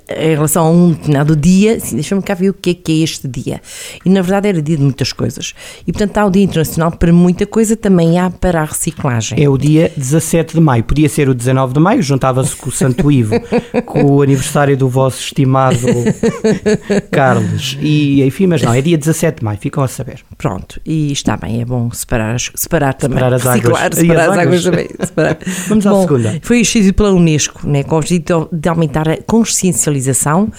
em 0.09 0.29
relação 0.35 0.65
a 0.65 0.69
um 0.69 0.89
determinado 0.91 1.35
dia, 1.35 1.75
assim, 1.75 1.95
deixa-me 1.95 2.21
cá 2.21 2.33
ver 2.33 2.49
o 2.49 2.53
que 2.53 2.69
é 2.71 2.73
que 2.73 2.91
é 2.91 3.03
este 3.03 3.27
dia. 3.27 3.61
E 4.05 4.09
na 4.09 4.21
verdade 4.21 4.47
era 4.49 4.61
dia 4.61 4.77
de 4.77 4.83
muitas 4.83 5.11
coisas. 5.11 5.53
E 5.85 5.91
portanto 5.91 6.17
há 6.17 6.25
o 6.25 6.29
Dia 6.29 6.43
Internacional 6.43 6.91
para 6.91 7.11
muita 7.11 7.45
coisa, 7.45 7.75
também 7.75 8.19
há 8.19 8.29
para 8.29 8.61
a 8.61 8.65
reciclagem. 8.65 9.41
É 9.43 9.49
o 9.49 9.57
dia 9.57 9.91
17 9.97 10.53
de 10.55 10.61
maio. 10.61 10.83
Podia 10.83 11.09
ser 11.09 11.27
o 11.29 11.33
19 11.33 11.73
de 11.73 11.79
maio, 11.79 12.01
juntava-se 12.03 12.55
com 12.55 12.69
o 12.69 12.71
Santo 12.71 13.11
Ivo, 13.11 13.35
com 13.85 14.03
o 14.03 14.21
aniversário 14.21 14.77
do 14.77 14.87
vosso 14.87 15.19
estimado 15.21 15.77
Carlos. 17.11 17.77
E 17.81 18.23
enfim, 18.23 18.47
mas 18.47 18.61
não, 18.61 18.73
é 18.73 18.81
dia 18.81 18.97
17 18.97 19.39
de 19.39 19.45
maio, 19.45 19.57
ficam 19.59 19.83
a 19.83 19.87
saber. 19.87 20.21
Pronto, 20.37 20.79
e 20.85 21.11
está 21.11 21.35
bem, 21.37 21.61
é 21.61 21.65
bom 21.65 21.89
separar, 21.91 22.35
as- 22.35 22.51
separar 22.55 22.93
também. 22.93 23.17
Separar 23.17 23.35
as 23.35 23.43
reciclar, 23.43 23.83
águas. 23.85 23.99
Separar 23.99 24.21
as 24.23 24.29
as 24.29 24.37
águas 24.37 24.47
águas. 24.47 24.63
também. 24.63 24.87
separar. 25.07 25.37
Vamos 25.67 25.87
à 25.87 25.89
Bom, 25.89 26.01
segunda. 26.01 26.39
Foi 26.41 26.59
instituído 26.59 26.93
pela 26.93 27.11
Unesco, 27.11 27.67
né, 27.67 27.83
com 27.83 27.95
o 27.95 27.97
objetivo 27.97 28.49
de 28.51 28.69
aumentar 28.69 29.07
a 29.09 29.17
consciencialização 29.47 30.51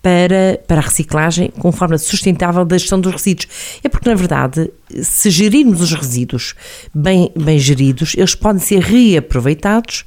para, 0.00 0.60
para 0.66 0.78
a 0.78 0.84
reciclagem 0.84 1.50
com 1.58 1.72
forma 1.72 1.98
sustentável 1.98 2.64
da 2.64 2.78
gestão 2.78 3.00
dos 3.00 3.12
resíduos. 3.12 3.48
É 3.82 3.88
porque, 3.88 4.08
na 4.08 4.14
verdade, 4.14 4.70
se 5.02 5.28
gerirmos 5.30 5.80
os 5.80 5.92
resíduos 5.92 6.54
bem, 6.94 7.30
bem 7.36 7.58
geridos, 7.58 8.14
eles 8.16 8.34
podem 8.34 8.62
ser 8.62 8.80
reaproveitados 8.80 10.04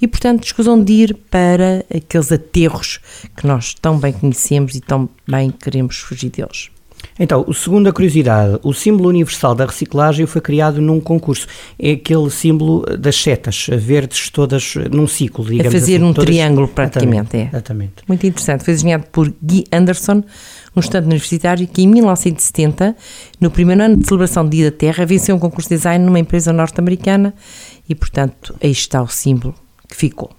e, 0.00 0.06
portanto, 0.06 0.44
escusam 0.44 0.82
de 0.82 0.92
ir 0.92 1.14
para 1.30 1.84
aqueles 1.94 2.30
aterros 2.30 3.00
que 3.36 3.46
nós 3.46 3.74
tão 3.74 3.98
bem 3.98 4.12
conhecemos 4.12 4.74
e 4.74 4.80
tão 4.80 5.08
bem 5.28 5.50
queremos 5.50 5.98
fugir 5.98 6.30
deles. 6.30 6.70
Então, 7.18 7.44
segunda 7.52 7.92
curiosidade, 7.92 8.58
o 8.62 8.72
símbolo 8.72 9.08
universal 9.08 9.54
da 9.54 9.66
reciclagem 9.66 10.24
foi 10.26 10.40
criado 10.40 10.80
num 10.80 10.98
concurso. 11.00 11.46
É 11.78 11.92
aquele 11.92 12.30
símbolo 12.30 12.84
das 12.98 13.16
setas, 13.16 13.66
verdes 13.70 14.30
todas 14.30 14.74
num 14.90 15.06
ciclo, 15.06 15.44
digamos 15.44 15.72
fazer 15.72 15.96
assim, 15.96 16.04
um 16.04 16.12
todas- 16.12 16.24
triângulo 16.30 16.68
praticamente, 16.68 17.36
é. 17.36 17.48
Exatamente. 17.48 17.94
Muito 18.08 18.26
interessante. 18.26 18.64
Foi 18.64 18.72
desenhado 18.74 19.04
por 19.12 19.32
Guy 19.42 19.64
Anderson, 19.72 20.22
um 20.74 20.80
estudante 20.80 21.06
universitário 21.06 21.66
que 21.66 21.82
em 21.82 21.86
1970, 21.88 22.96
no 23.40 23.50
primeiro 23.50 23.82
ano 23.82 23.96
de 23.98 24.06
celebração 24.06 24.44
do 24.44 24.50
Dia 24.50 24.70
da 24.70 24.76
Terra, 24.76 25.04
venceu 25.04 25.36
um 25.36 25.38
concurso 25.38 25.68
de 25.68 25.76
design 25.76 26.04
numa 26.04 26.18
empresa 26.18 26.52
norte-americana 26.52 27.34
e, 27.88 27.94
portanto, 27.94 28.54
aí 28.62 28.70
está 28.70 29.02
o 29.02 29.08
símbolo 29.08 29.54
que 29.88 29.96
ficou. 29.96 30.30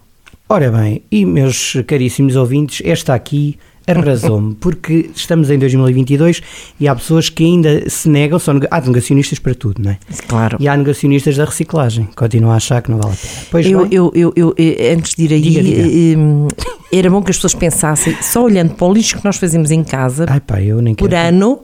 Ora 0.50 0.70
bem, 0.72 1.02
e 1.12 1.26
meus 1.26 1.78
caríssimos 1.88 2.36
ouvintes, 2.36 2.82
esta 2.86 3.14
aqui 3.14 3.58
arrasou-me, 3.86 4.56
porque 4.56 5.10
estamos 5.16 5.50
em 5.50 5.58
2022 5.60 6.42
e 6.80 6.88
há 6.88 6.96
pessoas 6.96 7.30
que 7.30 7.44
ainda 7.44 7.90
se 7.90 8.08
negam, 8.10 8.40
são, 8.40 8.60
há 8.72 8.82
negacionistas 8.82 9.40
para 9.40 9.54
tudo, 9.54 9.82
não 9.82 9.92
é? 9.92 9.98
Claro. 10.28 10.58
E 10.60 10.68
há 10.68 10.76
negacionistas 10.78 11.36
da 11.36 11.46
reciclagem, 11.46 12.08
continuam 12.16 12.54
a 12.54 12.56
achar 12.58 12.82
que 12.82 12.90
não 12.92 12.98
vale 13.00 13.14
a 13.14 13.18
pena. 13.18 13.34
Pois 13.52 13.66
Eu, 13.66 13.88
eu, 13.92 14.12
eu, 14.16 14.34
eu, 14.36 14.56
eh, 14.58 14.94
antes 14.98 15.14
de 15.16 15.24
ir 15.24 15.34
aí, 15.34 15.42
Diga, 15.42 15.64
diga. 15.64 15.82
eh, 15.82 16.18
hum, 16.18 16.48
era 16.92 17.10
bom 17.10 17.22
que 17.22 17.32
as 17.32 17.38
pessoas 17.38 17.56
pensassem, 17.56 18.16
só 18.22 18.44
olhando 18.44 18.74
para 18.76 18.86
o 18.88 18.94
lixo 18.94 19.18
que 19.18 19.26
nós 19.26 19.38
fazemos 19.38 19.72
em 19.72 19.84
casa, 19.84 20.26
Ai 20.30 20.40
pá, 20.40 20.58
por 20.98 21.14
ano, 21.14 21.60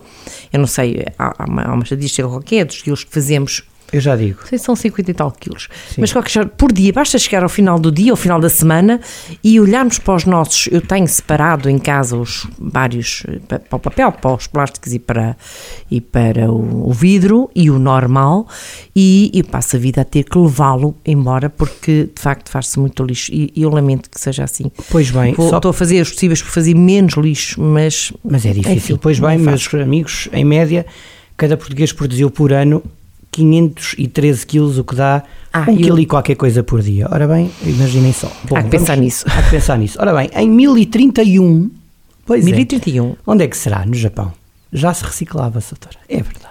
eu 0.51 0.59
não 0.59 0.67
sei, 0.67 1.05
há, 1.17 1.43
há 1.43 1.45
uma, 1.47 1.61
há 1.63 1.73
uma 1.73 1.83
estatística 1.83 2.27
qualquer 2.27 2.65
dos 2.65 2.81
quilos 2.81 3.03
que 3.03 3.13
fazemos 3.13 3.63
Eu 3.91 4.00
já 4.00 4.15
digo. 4.15 4.39
Sei, 4.48 4.58
são 4.58 4.75
50 4.75 5.12
e 5.12 5.13
tal 5.13 5.31
quilos. 5.31 5.67
Sim. 5.89 6.01
Mas 6.01 6.12
qualquer 6.12 6.48
por 6.50 6.72
dia, 6.72 6.93
basta 6.93 7.17
chegar 7.17 7.43
ao 7.43 7.50
final 7.50 7.79
do 7.79 7.91
dia, 7.91 8.12
ao 8.12 8.17
final 8.17 8.39
da 8.39 8.50
semana 8.50 9.00
e 9.43 9.60
olharmos 9.60 10.00
para 10.00 10.15
os 10.15 10.25
nossos. 10.25 10.67
Eu 10.72 10.81
tenho 10.81 11.08
separado 11.08 11.69
em 11.69 11.79
casa 11.79 12.17
os 12.17 12.48
vários 12.58 13.24
para 13.48 13.75
o 13.75 13.79
papel, 13.79 14.12
para 14.12 14.34
os 14.34 14.48
plásticos 14.48 14.93
e 14.93 15.00
para, 15.00 15.36
e 15.89 16.00
para 16.00 16.51
o, 16.51 16.89
o 16.89 16.93
vidro 16.93 17.50
e 17.55 17.69
o 17.69 17.79
normal. 17.79 18.48
E 18.96 19.31
eu 19.34 19.43
passo 19.43 19.75
a 19.75 19.79
vida 19.79 20.01
a 20.01 20.05
ter 20.05 20.24
que 20.24 20.38
levá-lo 20.38 20.96
embora 21.05 21.50
porque 21.50 22.10
de 22.13 22.22
facto 22.22 22.50
faz-se 22.50 22.79
muito 22.79 23.03
lixo. 23.03 23.31
E, 23.34 23.51
e, 23.55 23.63
eu 23.63 23.69
lamento 23.69 24.10
que 24.10 24.19
seja 24.19 24.43
assim. 24.43 24.72
Pois 24.89 25.10
bem, 25.12 25.34
Vou, 25.34 25.50
só... 25.50 25.58
estou 25.58 25.69
a 25.69 25.74
fazer 25.74 26.01
os 26.01 26.12
possíveis 26.12 26.41
por 26.41 26.51
fazer 26.51 26.75
menos 26.75 27.13
lixo, 27.13 27.62
mas. 27.62 28.13
Mas 28.24 28.46
é 28.46 28.50
difícil. 28.53 28.75
Enfim, 28.75 28.98
pois 29.01 29.19
bem, 29.19 29.36
é 29.36 29.38
meus 29.38 29.74
amigos, 29.74 30.29
em 30.31 30.46
média, 30.46 30.86
cada 31.36 31.58
português 31.58 31.91
produziu 31.91 32.29
por 32.29 32.53
ano 32.53 32.84
513 33.39 34.46
quilos, 34.46 34.77
o 34.77 34.84
que 34.84 34.96
dá 34.96 35.24
ah, 35.51 35.65
um 35.67 35.75
quilo 35.75 36.00
e 36.00 36.05
qualquer 36.05 36.36
coisa 36.36 36.63
por 36.63 36.81
dia. 36.81 37.08
Ora 37.10 37.27
bem, 37.27 37.50
imaginem 37.63 38.13
só. 38.13 38.31
Bom, 38.48 38.58
há 38.58 38.63
que 38.63 38.69
pensar 38.69 38.98
nisso. 38.98 39.25
Há 39.27 39.43
que 39.43 39.51
pensar 39.51 39.77
nisso. 39.77 39.98
Ora 40.00 40.13
bem, 40.13 40.29
em 40.36 40.50
1031, 40.50 41.72
pois 42.25 42.43
1031. 42.43 43.12
É, 43.12 43.15
onde 43.25 43.43
é 43.43 43.48
que 43.48 43.58
será? 43.58 43.86
No 43.86 43.96
Japão. 43.96 44.34
Já 44.72 44.93
se 44.93 45.03
reciclava, 45.03 45.60
doutora. 45.60 45.98
É 46.08 46.22
verdade. 46.22 46.49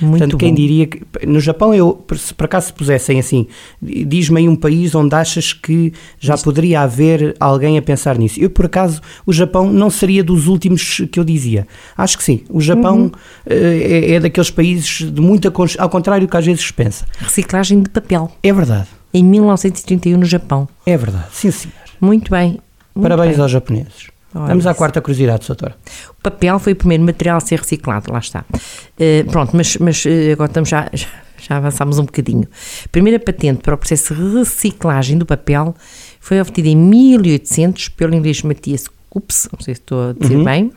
Muito 0.00 0.18
Portanto, 0.18 0.36
quem 0.36 0.50
bom. 0.50 0.54
diria 0.54 0.86
que 0.86 1.02
no 1.26 1.40
Japão, 1.40 1.74
eu, 1.74 2.04
se 2.16 2.34
por 2.34 2.44
acaso 2.44 2.66
se 2.66 2.72
pusessem 2.72 3.18
assim, 3.18 3.46
diz-me 3.80 4.40
aí 4.40 4.48
um 4.48 4.56
país 4.56 4.94
onde 4.94 5.14
achas 5.14 5.52
que 5.52 5.92
já 6.18 6.34
Isto. 6.34 6.44
poderia 6.44 6.82
haver 6.82 7.34
alguém 7.40 7.78
a 7.78 7.82
pensar 7.82 8.18
nisso. 8.18 8.38
Eu, 8.40 8.50
por 8.50 8.66
acaso, 8.66 9.00
o 9.24 9.32
Japão 9.32 9.70
não 9.70 9.88
seria 9.90 10.22
dos 10.22 10.46
últimos 10.46 11.02
que 11.10 11.18
eu 11.18 11.24
dizia. 11.24 11.66
Acho 11.96 12.18
que 12.18 12.24
sim. 12.24 12.42
O 12.50 12.60
Japão 12.60 12.98
uhum. 12.98 13.10
é, 13.46 14.14
é, 14.14 14.20
daqueles 14.20 14.50
países 14.50 15.10
de 15.10 15.20
muita. 15.20 15.52
Ao 15.78 15.88
contrário 15.88 16.26
do 16.26 16.30
que 16.30 16.36
às 16.36 16.44
vezes 16.44 16.64
se 16.64 16.72
pensa. 16.72 17.06
Reciclagem 17.18 17.82
de 17.82 17.90
papel. 17.90 18.30
É 18.42 18.52
verdade. 18.52 18.88
Em 19.14 19.24
1931, 19.24 20.18
no 20.18 20.26
Japão. 20.26 20.68
É 20.84 20.96
verdade, 20.96 21.28
sim, 21.32 21.50
senhor. 21.50 21.74
Muito 22.00 22.30
bem. 22.30 22.58
Muito 22.94 23.08
Parabéns 23.08 23.34
bem. 23.34 23.42
aos 23.42 23.50
japoneses. 23.50 24.15
Olha 24.36 24.48
Vamos 24.48 24.66
à 24.66 24.74
quarta 24.74 25.00
curiosidade, 25.00 25.46
doutora. 25.46 25.74
O 26.10 26.22
papel 26.22 26.58
foi 26.58 26.74
o 26.74 26.76
primeiro 26.76 27.02
material 27.04 27.38
a 27.38 27.40
ser 27.40 27.58
reciclado, 27.58 28.12
lá 28.12 28.18
está. 28.18 28.44
Uh, 28.50 29.30
pronto, 29.30 29.56
mas, 29.56 29.76
mas 29.78 30.04
uh, 30.04 30.32
agora 30.32 30.50
estamos 30.50 30.68
já, 30.68 30.90
já, 30.92 31.08
já 31.38 31.56
avançámos 31.56 31.98
um 31.98 32.04
bocadinho. 32.04 32.46
A 32.84 32.88
primeira 32.88 33.18
patente 33.18 33.62
para 33.62 33.74
o 33.74 33.78
processo 33.78 34.14
de 34.14 34.38
reciclagem 34.38 35.16
do 35.16 35.24
papel 35.24 35.74
foi 36.20 36.40
obtida 36.40 36.68
em 36.68 36.76
1800 36.76 37.88
pelo 37.90 38.14
inglês 38.14 38.42
Matias 38.42 38.86
Cups, 39.08 39.48
não 39.50 39.60
sei 39.60 39.74
se 39.74 39.80
estou 39.80 40.10
a 40.10 40.12
dizer 40.12 40.36
uhum. 40.36 40.44
bem, 40.44 40.72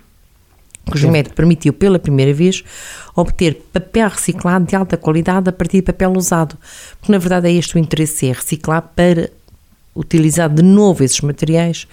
cujo 0.90 1.12
método 1.12 1.36
permitiu 1.36 1.74
pela 1.74 2.00
primeira 2.00 2.34
vez 2.34 2.64
obter 3.16 3.62
papel 3.74 4.10
reciclado 4.10 4.66
de 4.66 4.76
alta 4.76 4.96
qualidade 4.96 5.50
a 5.50 5.52
partir 5.52 5.78
de 5.78 5.84
papel 5.84 6.14
usado. 6.14 6.58
Porque 7.00 7.12
na 7.12 7.18
verdade 7.18 7.50
é 7.50 7.54
este 7.54 7.76
o 7.76 7.80
interesse, 7.80 8.28
é 8.28 8.32
reciclar 8.32 8.82
para 8.96 9.30
utilizar 9.96 10.50
de 10.50 10.64
novo 10.64 11.04
esses 11.04 11.20
materiais 11.22 11.88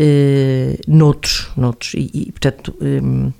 uh, 0.00 0.80
noutros, 0.88 1.50
noutros 1.56 1.94
e, 1.94 2.10
e 2.12 2.32
portanto 2.32 2.74
um, 2.80 3.32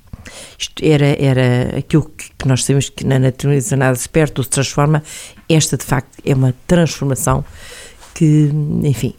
isto 0.59 0.85
era, 0.85 1.17
era 1.19 1.79
aquilo 1.79 2.11
que 2.38 2.47
nós 2.47 2.64
sabemos 2.64 2.88
que 2.88 3.05
na 3.05 3.19
natureza 3.19 3.76
nada 3.76 3.97
se 3.97 4.09
perde 4.09 4.35
ou 4.38 4.45
se 4.45 4.50
transforma, 4.50 5.02
esta 5.49 5.76
de 5.76 5.85
facto 5.85 6.19
é 6.25 6.35
uma 6.35 6.55
transformação 6.67 7.45
que, 8.14 8.50
enfim, 8.83 9.14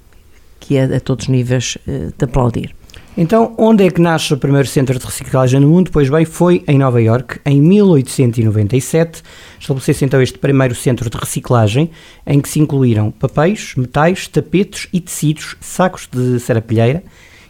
que 0.59 0.77
é 0.77 0.83
a 0.83 0.99
todos 0.99 1.25
os 1.25 1.29
níveis 1.29 1.77
uh, 1.87 2.13
de 2.17 2.25
aplaudir. 2.25 2.75
Então, 3.17 3.53
onde 3.57 3.85
é 3.85 3.91
que 3.91 3.99
nasce 3.99 4.33
o 4.33 4.37
primeiro 4.37 4.67
centro 4.67 4.97
de 4.97 5.05
reciclagem 5.05 5.59
no 5.59 5.67
mundo? 5.67 5.91
Pois 5.91 6.09
bem, 6.09 6.23
foi 6.23 6.63
em 6.65 6.77
Nova 6.77 7.01
York, 7.01 7.41
em 7.45 7.59
1897. 7.59 9.21
Estabeleceu-se 9.59 10.05
então 10.05 10.21
este 10.21 10.37
primeiro 10.37 10.73
centro 10.73 11.09
de 11.09 11.17
reciclagem, 11.17 11.91
em 12.25 12.39
que 12.39 12.47
se 12.47 12.61
incluíram 12.61 13.11
papéis, 13.11 13.73
metais, 13.75 14.29
tapetes 14.29 14.87
e 14.93 15.01
tecidos, 15.01 15.57
sacos 15.59 16.07
de 16.09 16.39
serapilheira 16.39 17.03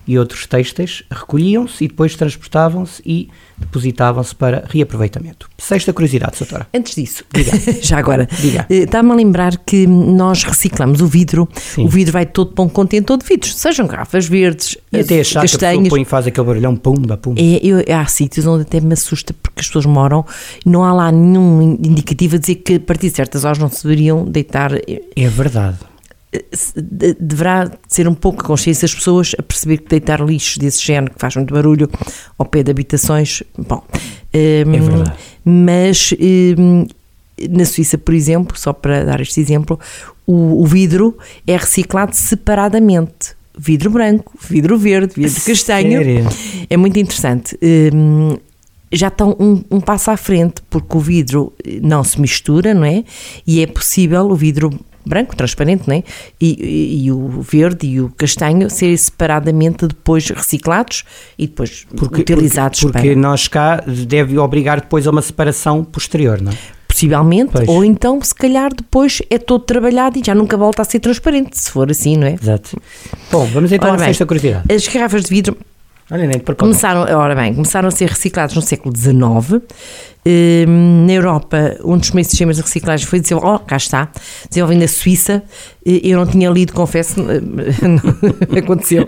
e 0.07 0.17
outros 0.17 0.45
têxteis 0.45 1.03
recolhiam-se 1.09 1.85
e 1.85 1.87
depois 1.87 2.15
transportavam-se 2.15 3.01
e 3.05 3.29
depositavam-se 3.57 4.35
para 4.35 4.63
reaproveitamento. 4.67 5.49
Sexta 5.57 5.93
curiosidade, 5.93 6.37
doutora. 6.37 6.67
Antes 6.73 6.95
disso, 6.95 7.23
Diga. 7.33 7.51
já 7.81 7.97
agora, 7.97 8.27
Diga. 8.39 8.65
Eh, 8.69 8.83
está-me 8.83 9.11
a 9.11 9.15
lembrar 9.15 9.57
que 9.57 9.85
nós 9.85 10.43
reciclamos 10.43 11.01
o 11.01 11.07
vidro, 11.07 11.47
Sim. 11.53 11.85
o 11.85 11.87
vidro 11.87 12.13
vai 12.13 12.25
todo 12.25 12.53
para 12.53 12.63
um 12.63 12.69
contentor 12.69 13.17
de 13.17 13.25
vidros, 13.25 13.55
sejam 13.55 13.87
garrafas 13.87 14.27
verdes, 14.27 14.77
e 14.91 14.99
até 14.99 15.21
achar 15.21 15.41
castanhas. 15.41 15.83
que 15.83 15.89
põe, 15.89 16.03
faz 16.03 16.27
aquele 16.27 16.47
barulhão, 16.47 16.75
pumba, 16.75 17.17
pumba. 17.17 17.39
É, 17.39 17.59
eu, 17.63 17.83
há 17.95 18.05
sítios 18.05 18.45
onde 18.45 18.63
até 18.63 18.79
me 18.79 18.93
assusta 18.93 19.33
porque 19.33 19.61
as 19.61 19.67
pessoas 19.67 19.85
moram 19.85 20.25
e 20.65 20.69
não 20.69 20.83
há 20.83 20.93
lá 20.93 21.11
nenhum 21.11 21.77
indicativo 21.83 22.35
a 22.35 22.39
dizer 22.39 22.55
que 22.55 22.75
a 22.75 22.79
partir 22.79 23.09
de 23.09 23.15
certas 23.15 23.45
horas 23.45 23.59
não 23.59 23.69
se 23.69 23.83
deveriam 23.83 24.25
deitar. 24.25 24.71
É 25.15 25.27
verdade 25.27 25.90
deverá 27.19 27.69
ser 27.87 28.07
um 28.07 28.13
pouco 28.13 28.41
a 28.41 28.45
consciência 28.45 28.87
das 28.87 28.95
pessoas 28.95 29.35
a 29.37 29.43
perceber 29.43 29.79
que 29.79 29.89
deitar 29.89 30.21
lixo 30.21 30.59
desse 30.59 30.85
género 30.85 31.13
que 31.13 31.19
faz 31.19 31.35
muito 31.35 31.53
barulho 31.53 31.89
ao 32.37 32.45
pé 32.45 32.63
de 32.63 32.71
habitações, 32.71 33.43
bom, 33.57 33.83
um, 34.33 34.37
é 34.37 34.63
verdade. 34.63 35.13
mas 35.43 36.13
um, 36.57 36.85
na 37.49 37.65
Suíça, 37.65 37.97
por 37.97 38.13
exemplo, 38.13 38.57
só 38.57 38.71
para 38.71 39.03
dar 39.03 39.19
este 39.19 39.41
exemplo, 39.41 39.77
o, 40.25 40.61
o 40.61 40.65
vidro 40.65 41.17
é 41.45 41.57
reciclado 41.57 42.15
separadamente 42.15 43.35
vidro 43.57 43.89
branco, 43.89 44.33
vidro 44.49 44.77
verde, 44.77 45.13
vidro 45.15 45.41
castanho. 45.41 46.03
Sério? 46.03 46.29
É 46.69 46.77
muito 46.77 46.97
interessante. 46.97 47.57
Um, 47.61 48.37
já 48.91 49.07
estão 49.07 49.35
um, 49.39 49.63
um, 49.71 49.79
passo 49.79 50.11
à 50.11 50.17
frente, 50.17 50.61
porque 50.69 50.97
o 50.97 50.99
vidro 50.99 51.53
não 51.81 52.03
se 52.03 52.19
mistura, 52.19 52.73
não 52.73 52.83
é? 52.83 53.03
E 53.45 53.61
é 53.61 53.67
possível 53.67 54.29
o 54.29 54.35
vidro 54.35 54.69
branco, 55.05 55.35
transparente, 55.35 55.87
né? 55.87 56.03
E, 56.39 56.57
e, 56.59 57.05
e, 57.05 57.11
o 57.11 57.41
verde 57.41 57.87
e 57.87 58.01
o 58.01 58.09
castanho 58.09 58.69
serem 58.69 58.97
separadamente 58.97 59.87
depois 59.87 60.29
reciclados 60.29 61.03
e 61.37 61.47
depois 61.47 61.85
porque, 61.95 62.21
utilizados. 62.21 62.79
Porque, 62.79 62.93
porque 62.93 63.11
para... 63.11 63.19
nós 63.19 63.47
cá 63.47 63.83
deve 64.07 64.37
obrigar 64.37 64.81
depois 64.81 65.07
a 65.07 65.11
uma 65.11 65.21
separação 65.21 65.83
posterior, 65.83 66.41
não 66.41 66.51
é? 66.51 66.55
Possivelmente, 66.87 67.53
pois. 67.53 67.69
ou 67.69 67.85
então 67.85 68.21
se 68.21 68.35
calhar 68.35 68.73
depois 68.73 69.21
é 69.29 69.37
todo 69.37 69.63
trabalhado 69.63 70.19
e 70.19 70.21
já 70.23 70.35
nunca 70.35 70.57
volta 70.57 70.81
a 70.81 70.85
ser 70.85 70.99
transparente, 70.99 71.57
se 71.57 71.71
for 71.71 71.89
assim, 71.89 72.17
não 72.17 72.27
é? 72.27 72.33
Exato. 72.33 72.79
Bom, 73.31 73.45
vamos 73.45 73.71
então 73.71 73.91
Ora 73.91 74.01
à 74.01 74.05
sexta 74.05 74.25
curiosidade. 74.25 74.71
As 74.71 74.87
garrafas 74.87 75.23
de 75.23 75.29
vidro 75.29 75.57
Olha, 76.11 76.27
nem 76.27 76.39
começaram, 76.39 77.01
ora 77.17 77.33
bem, 77.33 77.53
começaram 77.53 77.87
a 77.87 77.91
ser 77.91 78.09
reciclados 78.09 78.53
no 78.55 78.61
século 78.61 78.93
XIX 78.95 79.63
Ehm, 80.23 81.05
na 81.07 81.13
Europa, 81.13 81.77
um 81.83 81.97
dos 81.97 82.09
primeiros 82.09 82.29
sistemas 82.29 82.55
de 82.57 82.61
reciclagem 82.61 83.07
foi 83.07 83.19
desenvolvido, 83.19 83.55
oh, 83.55 83.59
cá 83.59 83.77
está, 83.77 84.11
desenvolvido 84.49 84.81
na 84.81 84.87
Suíça. 84.87 85.43
Eu 85.83 86.19
não 86.19 86.27
tinha 86.27 86.49
lido, 86.49 86.73
confesso, 86.73 87.15
não 87.19 88.57
aconteceu. 88.57 89.03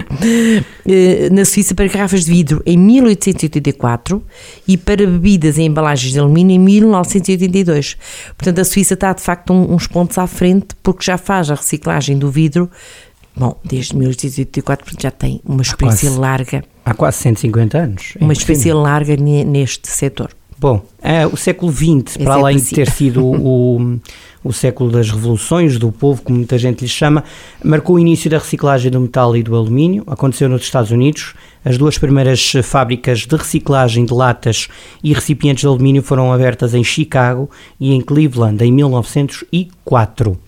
Eh, 0.88 1.30
na 1.32 1.46
Suíça, 1.46 1.76
para 1.76 1.88
garrafas 1.88 2.26
de 2.26 2.32
vidro 2.32 2.64
em 2.66 2.78
1884 2.78 4.24
e 4.68 4.76
para 4.76 5.06
bebidas 5.06 5.60
em 5.60 5.68
embalagens 5.68 6.14
de 6.14 6.20
alumínio 6.20 6.56
em 6.56 6.60
1982. 6.60 7.96
Portanto, 8.36 8.60
a 8.60 8.66
Suíça 8.66 8.96
está 8.96 9.14
de 9.14 9.22
facto 9.22 9.54
uns 9.54 9.86
pontos 9.86 10.18
à 10.18 10.26
frente 10.26 10.70
porque 10.82 11.06
já 11.06 11.18
faz 11.18 11.52
a 11.52 11.56
reciclagem 11.56 12.18
do 12.18 12.32
vidro. 12.32 12.72
Bom, 13.36 13.60
desde 13.64 13.96
1884 13.96 14.96
já 15.00 15.12
tem 15.12 15.42
uma 15.46 15.62
experiência 15.62 16.10
quase, 16.10 16.20
larga. 16.20 16.73
Há 16.86 16.94
quase 16.94 17.18
150 17.18 17.78
anos. 17.78 18.14
É 18.20 18.24
uma 18.24 18.34
experiência 18.34 18.76
larga 18.76 19.16
neste 19.16 19.88
setor. 19.88 20.30
Bom, 20.64 20.82
é, 21.02 21.28
o 21.28 21.36
século 21.36 21.72
XX, 21.72 22.16
para 22.24 22.36
além 22.36 22.56
de 22.56 22.74
ter 22.74 22.90
sido 22.90 23.26
o, 23.28 24.00
o 24.42 24.54
século 24.54 24.90
das 24.90 25.12
revoluções 25.12 25.78
do 25.78 25.92
povo, 25.92 26.22
como 26.22 26.38
muita 26.38 26.58
gente 26.58 26.82
lhe 26.82 26.88
chama, 26.88 27.24
marcou 27.62 27.98
o 27.98 28.00
início 28.00 28.30
da 28.30 28.38
reciclagem 28.38 28.90
do 28.90 29.02
metal 29.02 29.36
e 29.36 29.44
do 29.44 29.56
alumínio. 29.56 30.04
Aconteceu 30.08 30.48
nos 30.48 30.62
Estados 30.62 30.90
Unidos. 30.90 31.34
As 31.66 31.78
duas 31.78 31.98
primeiras 31.98 32.54
fábricas 32.64 33.26
de 33.26 33.36
reciclagem 33.36 34.06
de 34.06 34.14
latas 34.14 34.70
e 35.04 35.14
recipientes 35.14 35.62
de 35.62 35.68
alumínio 35.68 36.02
foram 36.02 36.32
abertas 36.32 36.74
em 36.74 36.84
Chicago 36.84 37.50
e 37.78 37.94
em 37.94 38.00
Cleveland 38.00 38.64
em 38.64 38.72
1904. 38.72 40.40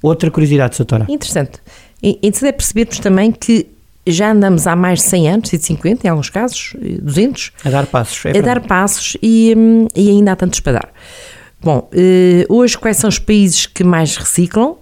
Outra 0.00 0.30
curiosidade, 0.30 0.76
Doutora. 0.76 1.06
Interessante. 1.08 1.58
Interessante 2.00 2.48
é 2.50 2.52
percebermos 2.52 2.98
também 3.00 3.32
que 3.32 3.66
já 4.06 4.32
andamos 4.32 4.66
há 4.66 4.76
mais 4.76 5.00
de 5.00 5.06
100 5.06 5.28
anos, 5.30 5.48
150 5.48 6.06
em 6.06 6.10
alguns 6.10 6.30
casos, 6.30 6.74
200. 7.02 7.52
A 7.64 7.70
dar 7.70 7.86
passos. 7.86 8.24
É 8.26 8.38
a 8.38 8.40
dar 8.40 8.60
passos 8.60 9.16
e, 9.22 9.54
hum, 9.56 9.88
e 9.94 10.10
ainda 10.10 10.32
há 10.32 10.36
tantos 10.36 10.60
para 10.60 10.74
dar. 10.74 10.88
Bom, 11.60 11.88
eh, 11.92 12.46
hoje 12.48 12.78
quais 12.78 12.96
são 12.96 13.08
os 13.08 13.18
países 13.18 13.66
que 13.66 13.82
mais 13.82 14.16
reciclam? 14.16 14.76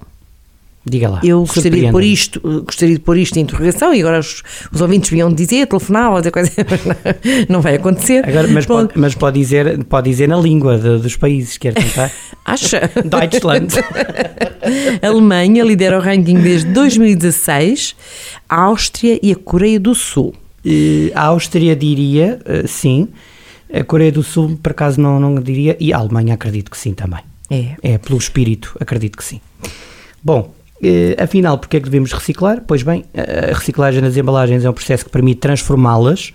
Diga 0.87 1.09
lá. 1.09 1.21
Eu 1.25 1.41
gostaria 1.41 1.87
de 1.87 1.91
pôr 1.91 2.03
isto, 2.03 2.41
gostaria 2.41 2.95
de 2.95 3.01
pôr 3.01 3.17
isto 3.17 3.39
em 3.39 3.41
interrogação 3.41 3.95
e 3.95 4.01
agora 4.01 4.21
os, 4.21 4.43
os 4.71 4.81
ouvintes 4.83 5.09
vinham 5.09 5.33
dizer, 5.33 5.67
telefonar, 5.67 6.19
dizer 6.19 6.31
coisa, 6.31 6.51
não 7.49 7.63
vai 7.63 7.77
acontecer. 7.77 8.29
Agora, 8.29 8.47
mas, 8.49 8.67
pode, 8.67 8.91
mas 8.95 9.15
pode, 9.15 9.39
dizer, 9.39 9.83
pode 9.85 10.11
dizer 10.11 10.29
na 10.29 10.37
língua 10.37 10.77
de, 10.77 10.99
dos 10.99 11.17
países, 11.17 11.57
quer 11.57 11.73
tentar? 11.73 12.13
Acha? 12.45 12.91
Deutschland. 13.03 13.69
a 15.01 15.07
Alemanha 15.09 15.65
lidera 15.65 15.99
o 15.99 16.03
ranking 16.03 16.41
desde 16.41 16.71
2016, 16.71 17.97
a 18.47 18.61
Áustria 18.63 19.19
e 19.23 19.33
a 19.33 19.37
Coreia 19.37 19.81
do 19.81 19.95
Sul. 19.95 20.35
A 21.15 21.23
Áustria 21.27 21.75
diria, 21.77 22.39
eh, 22.45 22.67
sim. 22.67 23.09
A 23.73 23.85
Coreia 23.85 24.13
do 24.13 24.23
Sul, 24.23 24.59
por 24.63 24.73
acaso, 24.73 25.01
não, 25.01 25.21
não 25.21 25.35
diria. 25.37 25.77
E 25.81 25.93
a 25.93 25.99
Alemanha, 25.99 26.35
acredito 26.35 26.71
que 26.71 26.79
sim 26.79 26.95
também. 26.95 27.21
É. 27.51 27.77
É, 27.83 27.99
pelo 27.99 28.19
espírito, 28.19 28.77
acredito 28.81 29.19
que 29.19 29.25
sim. 29.25 29.41
Bom, 30.23 30.51
eh, 30.51 30.64
afinal, 31.23 31.59
porque 31.59 31.77
é 31.77 31.81
que 31.81 31.87
devemos 31.87 32.13
reciclar? 32.13 32.63
Pois 32.67 32.83
bem, 32.83 33.05
a 33.15 33.55
reciclagem 33.55 34.01
das 34.03 34.17
embalagens 34.17 34.65
é 34.65 34.71
um 34.71 34.73
processo 34.73 35.05
que 35.05 35.11
permite 35.11 35.41
transformá-las 35.41 36.33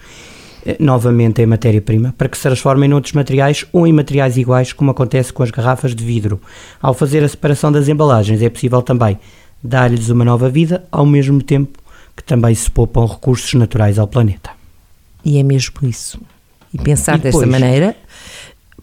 eh, 0.66 0.76
novamente 0.80 1.42
em 1.42 1.46
matéria-prima 1.46 2.14
para 2.18 2.28
que 2.28 2.36
se 2.38 2.44
transformem 2.44 2.90
noutros 2.90 3.14
materiais 3.14 3.66
ou 3.72 3.88
em 3.88 3.94
materiais 3.94 4.38
iguais, 4.38 4.74
como 4.74 4.92
acontece 4.92 5.32
com 5.32 5.44
as 5.44 5.52
garrafas 5.52 5.96
de 5.96 6.04
vidro. 6.04 6.40
Ao 6.82 6.94
fazer 6.94 7.24
a 7.24 7.28
separação 7.28 7.72
das 7.72 7.88
embalagens, 7.88 8.42
é 8.42 8.50
possível 8.50 8.82
também 8.82 9.18
dar-lhes 9.64 10.10
uma 10.10 10.26
nova 10.26 10.50
vida, 10.50 10.84
ao 10.92 11.06
mesmo 11.06 11.42
tempo 11.42 11.80
que 12.16 12.24
também 12.24 12.54
se 12.54 12.70
poupam 12.70 13.06
recursos 13.06 13.54
naturais 13.54 13.98
ao 13.98 14.08
planeta. 14.08 14.50
E 15.24 15.38
é 15.38 15.44
mesmo 15.44 15.74
isso. 15.84 16.20
E 16.74 16.78
pensar 16.78 17.18
E 17.18 17.22
depois? 17.22 17.48
maneira 17.48 17.96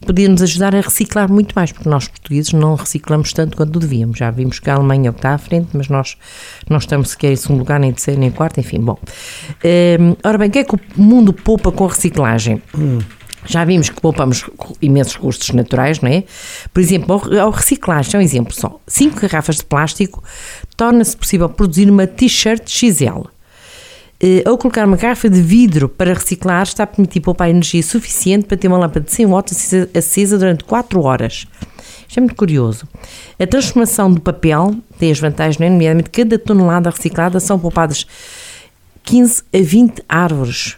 podia 0.05 0.29
nos 0.29 0.43
ajudar 0.43 0.75
a 0.75 0.81
reciclar 0.81 1.31
muito 1.31 1.53
mais, 1.55 1.73
porque 1.73 1.89
nós 1.89 2.09
portugueses 2.09 2.53
não 2.53 2.75
reciclamos 2.75 3.33
tanto 3.33 3.57
quanto 3.57 3.79
devíamos. 3.79 4.19
Já 4.19 4.31
vimos 4.31 4.59
que 4.59 4.69
a 4.71 4.75
Alemanha 4.75 5.11
é 5.11 5.13
está 5.13 5.35
à 5.35 5.39
frente, 5.39 5.69
mas 5.73 5.89
nós 5.89 6.17
não 6.69 6.79
estamos 6.79 7.11
sequer 7.11 7.33
em 7.33 7.37
segundo 7.37 7.59
lugar, 7.61 7.81
nem 7.81 7.93
terceiro, 7.93 8.21
nem 8.21 8.31
quarto, 8.31 8.59
enfim, 8.61 8.81
bom. 8.81 8.99
Hum, 9.65 10.17
ora 10.25 10.39
bem, 10.39 10.49
o 10.49 10.51
que 10.51 10.59
é 10.59 10.65
que 10.65 10.75
o 10.75 10.81
mundo 10.97 11.33
poupa 11.33 11.71
com 11.73 11.87
reciclagem? 11.87 12.63
Já 13.49 13.65
vimos 13.65 13.89
que 13.89 14.01
poupamos 14.01 14.45
imensos 14.83 15.17
custos 15.17 15.51
naturais, 15.51 16.01
não 16.01 16.11
é? 16.11 16.25
Por 16.75 16.81
exemplo, 16.81 17.21
ao- 17.41 17.51
reciclar, 17.51 18.05
é 18.13 18.19
um 18.19 18.21
exemplo 18.21 18.53
só. 18.53 18.81
Cinco 18.89 19.21
garrafas 19.21 19.57
de 19.57 19.65
plástico 19.65 20.23
torna-se 20.77 21.17
possível 21.17 21.49
produzir 21.49 21.89
uma 21.89 22.07
t-shirt 22.09 22.69
XL. 22.69 23.29
Eh, 24.21 24.43
ao 24.47 24.57
colocar 24.57 24.87
uma 24.87 24.97
garrafa 24.97 25.29
de 25.29 25.41
vidro 25.43 25.89
para 25.89 26.15
reciclar, 26.15 26.63
está 26.63 26.85
a 26.85 26.87
permitir 26.87 27.21
poupar 27.21 27.51
energia 27.51 27.83
suficiente 27.83 28.47
para 28.47 28.57
ter 28.57 28.69
uma 28.69 28.79
lâmpada 28.79 29.01
de 29.05 29.13
100 29.13 29.27
watts 29.27 29.75
acesa- 29.95 30.39
durante 30.39 30.65
4 30.65 31.03
horas. 31.03 31.47
Isto 32.09 32.19
é 32.19 32.21
muito 32.21 32.35
curioso. 32.37 32.87
A 33.39 33.47
transformação 33.47 34.11
do 34.13 34.21
papel 34.21 34.75
tem 34.99 35.11
as 35.11 35.19
vantagens, 35.19 35.59
não 35.59 35.67
é? 35.67 35.71
nomeadamente 35.71 36.09
cada 36.11 36.39
tonelada 36.39 36.89
reciclada 36.89 37.39
são 37.41 37.59
poupadas 37.59 38.07
15 39.05 39.43
a 39.53 39.59
20 39.61 40.03
árvores. 40.09 40.77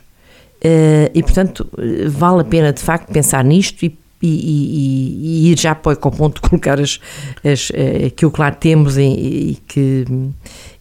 Eh, 0.61 1.11
e, 1.14 1.23
portanto, 1.23 1.66
eh, 1.78 2.09
vale 2.09 2.40
a 2.40 2.45
pena, 2.45 2.73
de 2.73 2.80
facto, 2.83 3.12
pensar 3.12 3.45
nisto 3.45 3.85
e, 3.85 3.97
e- 4.21 4.26
e- 4.26 5.47
e 5.47 5.52
ir 5.52 5.59
já 5.61 5.76
para 5.76 5.90
o 5.90 5.92
ecoponto, 5.92 6.40
colocar 6.42 6.80
as, 6.80 6.99
as, 7.45 7.71
aquilo 8.04 8.33
que 8.33 8.40
lá 8.40 8.50
temos 8.50 8.97
e, 8.99 9.02
e 9.02 9.59
que, 9.68 10.04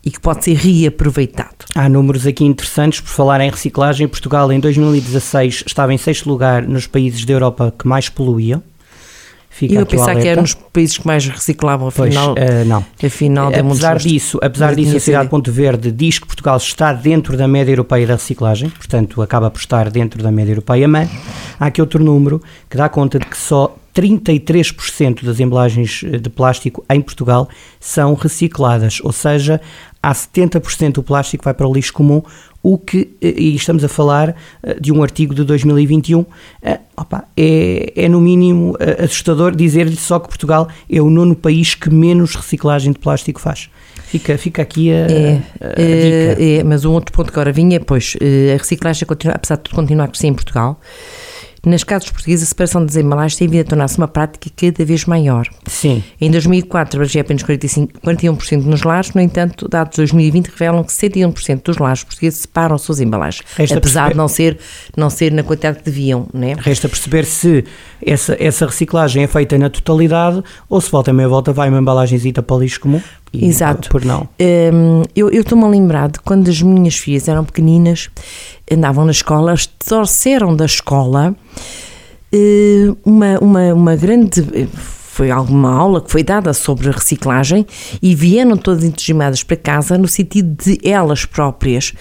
e 0.08 0.10
que 0.10 0.22
pode 0.22 0.46
ser 0.46 0.54
reaproveitado. 0.54 1.66
Há 1.76 1.90
números 1.90 2.26
aqui 2.26 2.46
interessantes 2.46 3.02
por 3.02 3.10
falar 3.10 3.42
em 3.42 3.50
reciclagem. 3.50 4.08
Portugal, 4.08 4.50
em 4.54 4.58
2016, 4.58 5.66
estava 5.68 5.94
em 5.94 5.98
sexto 5.98 6.30
lugar 6.30 6.66
nos 6.66 6.88
países 6.88 7.26
da 7.26 7.34
Europa 7.34 7.74
que 7.78 7.86
mais 7.86 8.08
poluíam. 8.08 8.64
Fica 9.58 9.74
E 9.74 9.78
eu 9.78 9.88
pensar 9.88 10.06
que 10.06 10.12
alerta. 10.12 10.28
era 10.30 10.42
nos 10.42 10.54
países 10.54 11.00
que 11.00 11.08
mais 11.08 11.26
reciclavam, 11.28 11.90
Pois, 11.92 12.16
afinal, 12.16 12.36
eh, 12.38 12.64
não. 12.64 12.86
afinal 13.04 13.48
apesar 13.48 13.98
disso, 13.98 14.38
apesar 14.40 14.76
disso, 14.76 14.96
a 14.96 15.00
cidade 15.00 15.24
de 15.24 15.30
Ponto 15.32 15.52
Verde 15.52 15.92
diz 15.92 16.20
que 16.20 16.28
Portugal 16.28 16.58
está 16.58 16.94
dentro 16.94 17.36
da 17.36 17.48
média 17.48 17.72
europeia 17.72 18.06
da 18.06 18.14
reciclagem, 18.14 18.70
portanto 18.70 19.20
acaba 19.20 19.50
por 19.50 19.58
estar 19.58 19.90
dentro 19.90 20.22
da 20.22 20.32
média 20.32 20.52
europeia, 20.52 20.88
mas 20.88 21.10
há 21.60 21.66
aqui 21.66 21.82
outro 21.82 22.04
número 22.04 22.40
que 22.70 22.78
dá 22.78 22.88
conta 22.88 23.18
de 23.18 23.26
que 23.26 23.36
só 23.36 23.76
33% 23.96 25.24
das 25.26 25.40
embalagens 25.40 26.04
eh, 26.06 26.18
de 26.18 26.30
plástico 26.30 26.86
em 26.88 27.02
Portugal 27.02 27.50
são 27.80 28.14
recicladas, 28.14 29.00
ou 29.04 29.12
seja, 29.12 29.60
há 30.04 30.14
70% 30.14 30.94
do 30.94 31.04
plástico 31.04 31.42
que 31.42 31.46
vai 31.46 31.54
para 31.56 31.68
o 31.68 31.74
lixo 31.74 31.94
comum, 31.94 32.22
o 32.70 32.78
que, 32.78 33.10
eh, 33.22 33.34
e 33.38 33.56
estamos 33.56 33.84
a 33.84 33.88
falar 33.88 34.36
eh, 34.62 34.78
de 34.82 34.92
um 34.92 35.02
artigo 35.02 35.34
de 35.34 35.44
2021, 35.46 36.26
eh, 36.62 36.80
opa, 36.98 37.24
é, 37.38 37.94
é 37.96 38.10
no 38.10 38.20
mínimo 38.20 38.76
assustador 39.04 39.56
dizer-lhe 39.56 39.96
só 39.96 40.20
que 40.20 40.28
Portugal 40.28 40.68
é 40.90 41.02
o 41.02 41.10
nono 41.10 41.36
país 41.36 41.76
que 41.76 41.90
menos 41.90 42.36
reciclagem 42.36 42.92
de 42.92 43.00
plástico 43.00 43.40
faz. 43.40 43.70
Fica, 44.04 44.38
fica 44.38 44.62
aqui 44.62 44.92
a, 44.92 44.96
É, 44.96 45.42
a- 45.62 45.68
a 45.68 45.82
é, 45.82 46.30
dica. 46.36 46.44
é, 46.44 46.64
mas 46.64 46.84
um 46.86 46.92
outro 46.94 47.12
ponto 47.14 47.32
que 47.32 47.38
agora 47.40 47.52
vinha, 47.52 47.80
pois, 47.80 48.16
a 48.54 48.58
reciclagem, 48.58 49.06
continua, 49.08 49.36
apesar 49.36 49.56
de 49.58 49.64
tudo 49.64 49.76
continuar 49.76 50.06
a 50.06 50.08
crescer 50.10 50.28
em 50.28 50.34
Portugal, 50.34 50.80
nas 51.68 51.84
casas 51.84 52.10
portuguesas 52.10 52.44
a 52.44 52.50
separação 52.50 52.86
das 52.86 52.96
embalagens 52.96 53.36
tem 53.38 53.48
vindo 53.48 53.62
a 53.62 53.66
tornar-se 53.66 53.98
uma 53.98 54.08
prática 54.08 54.50
cada 54.56 54.86
vez 54.86 55.06
maior. 55.06 55.48
Sim, 55.66 56.04
Em 56.20 56.32
2004 56.32 56.98
abrangia 56.98 57.22
apenas 57.22 57.44
45, 57.44 58.00
41% 58.02 58.64
nos 58.64 58.84
lares, 58.84 59.14
no 59.14 59.22
entanto, 59.22 59.68
dados 59.68 59.92
de 59.96 59.98
2020 60.02 60.48
revelam 60.48 60.84
que 60.84 60.92
61% 60.92 61.62
dos 61.64 61.78
lares 61.78 62.04
portugueses 62.04 62.40
separam 62.42 62.78
suas 62.78 63.00
embalagens, 63.00 63.44
Resta 63.56 63.78
apesar 63.78 64.02
perceber- 64.10 64.12
de 64.14 64.18
não 64.18 64.28
ser, 64.28 64.58
não 64.96 65.10
ser 65.10 65.32
na 65.32 65.44
quantidade 65.44 65.80
que 65.80 65.86
deviam, 65.86 66.28
né? 66.34 66.56
resta 66.60 66.88
perceber 66.90 67.26
se 67.26 67.64
essa, 68.06 68.36
essa 68.40 68.66
reciclagem 68.66 69.24
é 69.24 69.28
feita 69.28 69.58
na 69.58 69.70
totalidade 69.70 70.44
ou 70.70 70.80
se 70.82 70.90
volta 70.92 71.12
a 71.12 71.14
meia 71.14 71.28
volta 71.30 71.52
vai 71.52 71.70
uma 71.70 71.80
embalagenzita 71.80 72.42
para 72.42 72.56
o 72.56 72.60
lixo 72.60 72.80
comum. 72.80 73.02
Exato. 73.34 73.90
Por 73.90 74.04
não. 74.06 74.28
Hum, 74.40 75.04
eu 75.16 75.30
estou-me 75.30 75.64
a 75.64 75.68
lembrar 75.68 76.10
de 76.10 76.20
quando 76.20 76.50
as 76.50 76.62
minhas 76.62 76.96
filhas 76.96 77.28
eram 77.28 77.44
pequeninas, 77.44 78.10
andavam 78.72 79.06
na 79.06 79.12
escola, 79.12 79.52
elas 79.52 79.66
trouxeram 79.66 80.56
da 80.56 80.66
escola 80.66 81.36
eh, 82.32 82.94
uma, 83.06 83.38
uma, 83.40 83.74
uma 83.74 83.96
grande. 83.96 84.42
Foi 84.74 85.32
alguma 85.32 85.72
aula 85.72 86.00
que 86.00 86.12
foi 86.12 86.22
dada 86.22 86.54
sobre 86.54 86.92
reciclagem 86.92 87.66
e 88.04 88.14
vieram 88.14 88.56
todas 88.56 88.84
entusiasmadas 88.84 89.42
para 89.42 89.58
casa 89.58 89.98
no 89.98 90.08
sentido 90.08 90.56
de 90.64 90.80
elas 90.88 91.26
próprias 91.26 91.92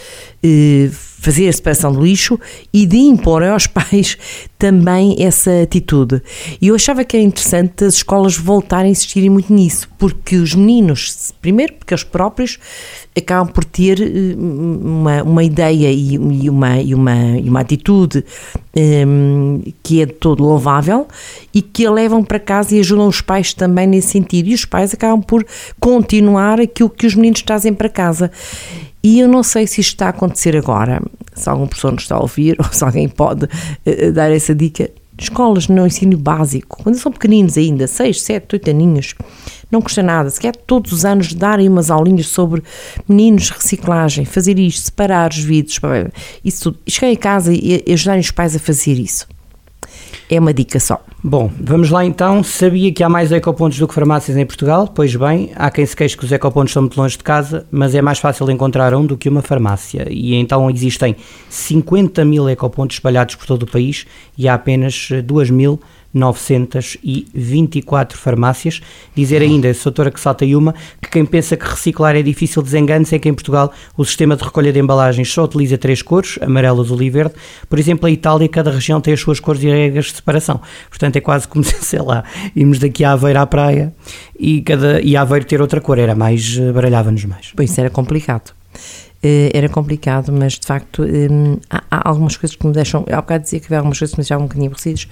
fazer 1.19 1.49
a 1.49 1.53
separação 1.53 1.93
do 1.93 2.05
lixo 2.05 2.39
e 2.73 2.87
de 2.87 2.99
impor 2.99 3.43
aos 3.43 3.67
pais 3.69 4.17
também 4.59 5.17
essa 5.19 5.63
atitude. 5.63 6.23
E 6.61 6.69
eu 6.69 6.75
achava 6.75 7.05
que 7.05 7.17
era 7.17 7.25
interessante 7.25 7.85
as 7.85 7.95
escolas 7.95 8.37
voltarem 8.37 8.89
a 8.89 8.93
insistirem 8.93 9.29
muito 9.29 9.53
nisso, 9.53 9.89
porque 9.99 10.37
os 10.37 10.55
meninos, 10.55 11.33
primeiro, 11.41 11.75
porque 11.75 11.93
eles 11.93 12.05
próprios 12.05 12.59
acabam 13.17 13.53
por 13.53 13.65
ter 13.65 14.01
eh, 14.01 14.37
uma, 14.37 15.23
uma 15.23 15.43
ideia 15.43 15.91
e, 15.91 16.15
e 16.15 16.51
uma, 16.51 16.81
e, 16.81 16.95
uma, 16.95 17.39
e 17.39 17.49
uma 17.49 17.61
atitude 17.61 18.25
hum, 18.77 19.63
que 19.83 20.03
é 20.03 20.07
de 20.07 20.13
todo 20.13 20.45
louvável 20.45 21.09
e 21.53 21.61
que 21.61 21.87
a 21.87 21.91
levam 21.91 22.23
para 22.23 22.39
casa 22.39 22.75
e 22.77 22.81
ajudam 22.81 23.09
os 23.09 23.21
pais 23.21 23.53
também 23.53 23.87
nesse 23.87 24.09
sentido. 24.09 24.49
E 24.49 24.55
os 24.55 24.65
pais 24.65 24.95
acabam 24.95 25.23
por 25.23 25.45
continuar 25.81 26.61
aquilo 26.61 26.91
que 26.91 27.07
os 27.07 27.15
meninos 27.15 27.43
trazem 27.43 27.75
para 27.75 27.89
casa. 27.89 28.31
E 29.07 29.21
eu 29.21 29.29
não 29.29 29.45
sei 29.45 29.69
se 29.69 29.81
isto 29.81 29.90
está 29.90 30.07
a 30.07 30.09
acontecer 30.09 30.57
agora, 30.57 31.01
se 31.33 31.49
algum 31.49 31.69
professor 31.69 31.92
nos 31.92 32.03
está 32.03 32.16
a 32.16 32.21
ouvir 32.21 32.57
ou 32.59 32.66
se 32.73 32.83
alguém 32.83 33.09
pode 33.09 33.49
eh, 33.85 34.11
dar 34.11 34.33
essa 34.33 34.53
dica. 34.53 34.90
Escolas 35.16 35.69
no 35.69 35.87
ensino 35.87 36.19
básico, 36.19 36.83
quando 36.83 36.97
são 36.97 37.12
pequeninos 37.12 37.57
ainda, 37.57 37.87
6, 37.87 38.21
7, 38.21 38.57
8 38.57 38.71
aninhos, 38.71 39.14
não 39.71 39.81
custa 39.81 40.03
nada, 40.03 40.29
se 40.29 40.40
quer 40.40 40.57
todos 40.57 40.90
os 40.90 41.05
anos 41.05 41.33
darem 41.33 41.69
umas 41.69 41.88
aulinhas 41.88 42.27
sobre 42.27 42.64
meninos, 43.09 43.49
reciclagem, 43.49 44.25
fazer 44.25 44.59
isto, 44.59 44.87
separar 44.87 45.31
os 45.31 45.38
vidros, 45.38 45.79
isso 46.45 46.64
tudo. 46.64 46.79
E 46.85 46.90
chegar 46.90 47.12
em 47.12 47.16
casa 47.16 47.55
e 47.55 47.85
e 47.87 47.92
ajudarem 47.92 48.21
os 48.21 48.33
pais 48.33 48.57
a 48.57 48.59
fazer 48.59 48.99
isso. 48.99 49.29
É 50.29 50.40
uma 50.40 50.53
dica 50.53 50.81
só. 50.81 51.01
Bom, 51.29 51.51
vamos 51.61 51.91
lá 51.91 52.05
então. 52.05 52.41
Sabia 52.45 52.93
que 52.93 53.03
há 53.03 53.09
mais 53.09 53.33
ecopontos 53.33 53.81
do 53.81 53.89
que 53.89 53.95
farmácias 53.95 54.37
em 54.37 54.47
Portugal? 54.47 54.87
Pois 54.87 55.17
bem, 55.17 55.51
há 55.57 55.73
quem 55.73 55.85
se 55.85 55.97
queixe 55.97 56.17
que 56.17 56.25
os 56.25 56.31
ecopontos 56.31 56.71
estão 56.71 56.83
muito 56.83 56.97
longe 56.97 57.19
de 57.19 57.25
casa, 57.25 57.67
mas 57.69 57.97
é 57.97 58.01
mais 58.01 58.21
fácil 58.21 58.49
encontrar 58.49 58.95
um 58.95 59.05
do 59.05 59.17
que 59.17 59.29
uma 59.29 59.43
farmácia. 59.43 60.07
E 60.09 60.37
então 60.37 60.71
existem 60.71 61.17
50 61.51 62.25
mil 62.25 62.49
ecopontos 62.49 62.99
espalhados 62.99 63.35
por 63.35 63.45
todo 63.45 63.65
o 63.65 63.67
país 63.67 64.07
e 64.39 64.47
há 64.47 64.55
apenas 64.55 65.09
eh, 65.11 65.21
2.924 66.16 68.14
farmácias. 68.14 68.81
Dizer 69.14 69.42
ainda, 69.42 69.72
doutora 69.72 70.11
que 70.11 70.18
salta 70.18 70.44
uma, 70.46 70.74
que 71.00 71.11
quem 71.11 71.24
pensa 71.24 71.57
que 71.57 71.64
reciclar 71.64 72.16
é 72.16 72.22
difícil 72.22 72.62
desengane-se 72.62 73.14
é 73.14 73.18
que 73.18 73.29
em 73.29 73.35
Portugal 73.35 73.72
o 73.96 74.05
sistema 74.05 74.35
de 74.37 74.42
recolha 74.44 74.72
de 74.72 74.81
embalagens 74.81 75.33
só 75.33 75.44
utiliza 75.44 75.79
três 75.79 76.02
cores, 76.02 76.38
amarelo, 76.40 76.81
azul 76.81 77.02
e 77.02 77.11
verde. 77.11 77.35
Por 77.68 77.79
exemplo, 77.79 78.07
a 78.07 78.11
Itália, 78.11 78.48
cada 78.48 78.70
região 78.70 79.00
tem 79.00 79.14
as 79.14 79.20
suas 79.20 79.38
cores 79.38 79.62
e 79.62 79.68
regras 79.68 80.07
de 80.07 80.16
separação. 80.16 80.61
Portanto, 80.88 81.16
é 81.16 81.20
quase 81.20 81.46
como 81.46 81.62
se, 81.64 81.74
sei 81.85 82.00
lá, 82.00 82.24
irmos 82.55 82.79
daqui 82.79 83.05
a 83.05 83.12
Aveiro 83.12 83.40
à 83.40 83.46
praia 83.46 83.92
e, 84.38 84.62
cada, 84.62 85.00
e 85.00 85.16
Aveiro 85.16 85.44
ter 85.44 85.61
outra 85.61 85.81
cor. 85.81 85.98
Era 85.98 86.14
mais, 86.14 86.59
eh, 86.59 86.72
baralhava-nos 86.72 87.24
mais. 87.24 87.52
Pois 87.55 87.70
isso 87.70 87.81
era 87.81 87.90
complicado. 87.90 88.52
Eh, 89.27 89.51
Era 89.53 89.69
complicado, 89.69 90.33
mas 90.33 90.53
de 90.53 90.67
facto 90.67 91.03
hum, 91.03 91.59
há, 91.69 91.83
há 91.91 92.09
algumas 92.09 92.37
coisas 92.37 92.57
que 92.57 92.65
me 92.65 92.73
deixam. 92.73 93.05
Há 93.11 93.17
bocado 93.17 93.43
dizia 93.43 93.59
que 93.59 93.67
havia 93.67 93.79
algumas 93.79 93.99
coisas 93.99 94.15
que 94.15 94.21
me 94.21 94.23
deixavam 94.23 94.45
um 94.45 94.49
bocadinho 94.49 94.69
aborrecidas, 94.69 95.09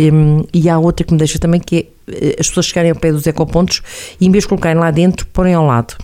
hum, 0.00 0.44
e 0.52 0.68
há 0.68 0.78
outra 0.78 1.06
que 1.06 1.12
me 1.12 1.18
deixa 1.18 1.38
também 1.38 1.60
que 1.60 1.76
é 2.08 2.12
eh, 2.12 2.36
as 2.40 2.48
pessoas 2.48 2.66
chegarem 2.66 2.90
ao 2.90 2.96
pé 2.96 3.12
dos 3.12 3.26
ecopontos 3.26 3.80
e 4.20 4.26
em 4.26 4.30
vez 4.32 4.44
de 4.44 4.48
colocarem 4.48 4.78
lá 4.78 4.90
dentro, 4.90 5.26
porem 5.26 5.54
ao 5.54 5.64
lado. 5.64 5.94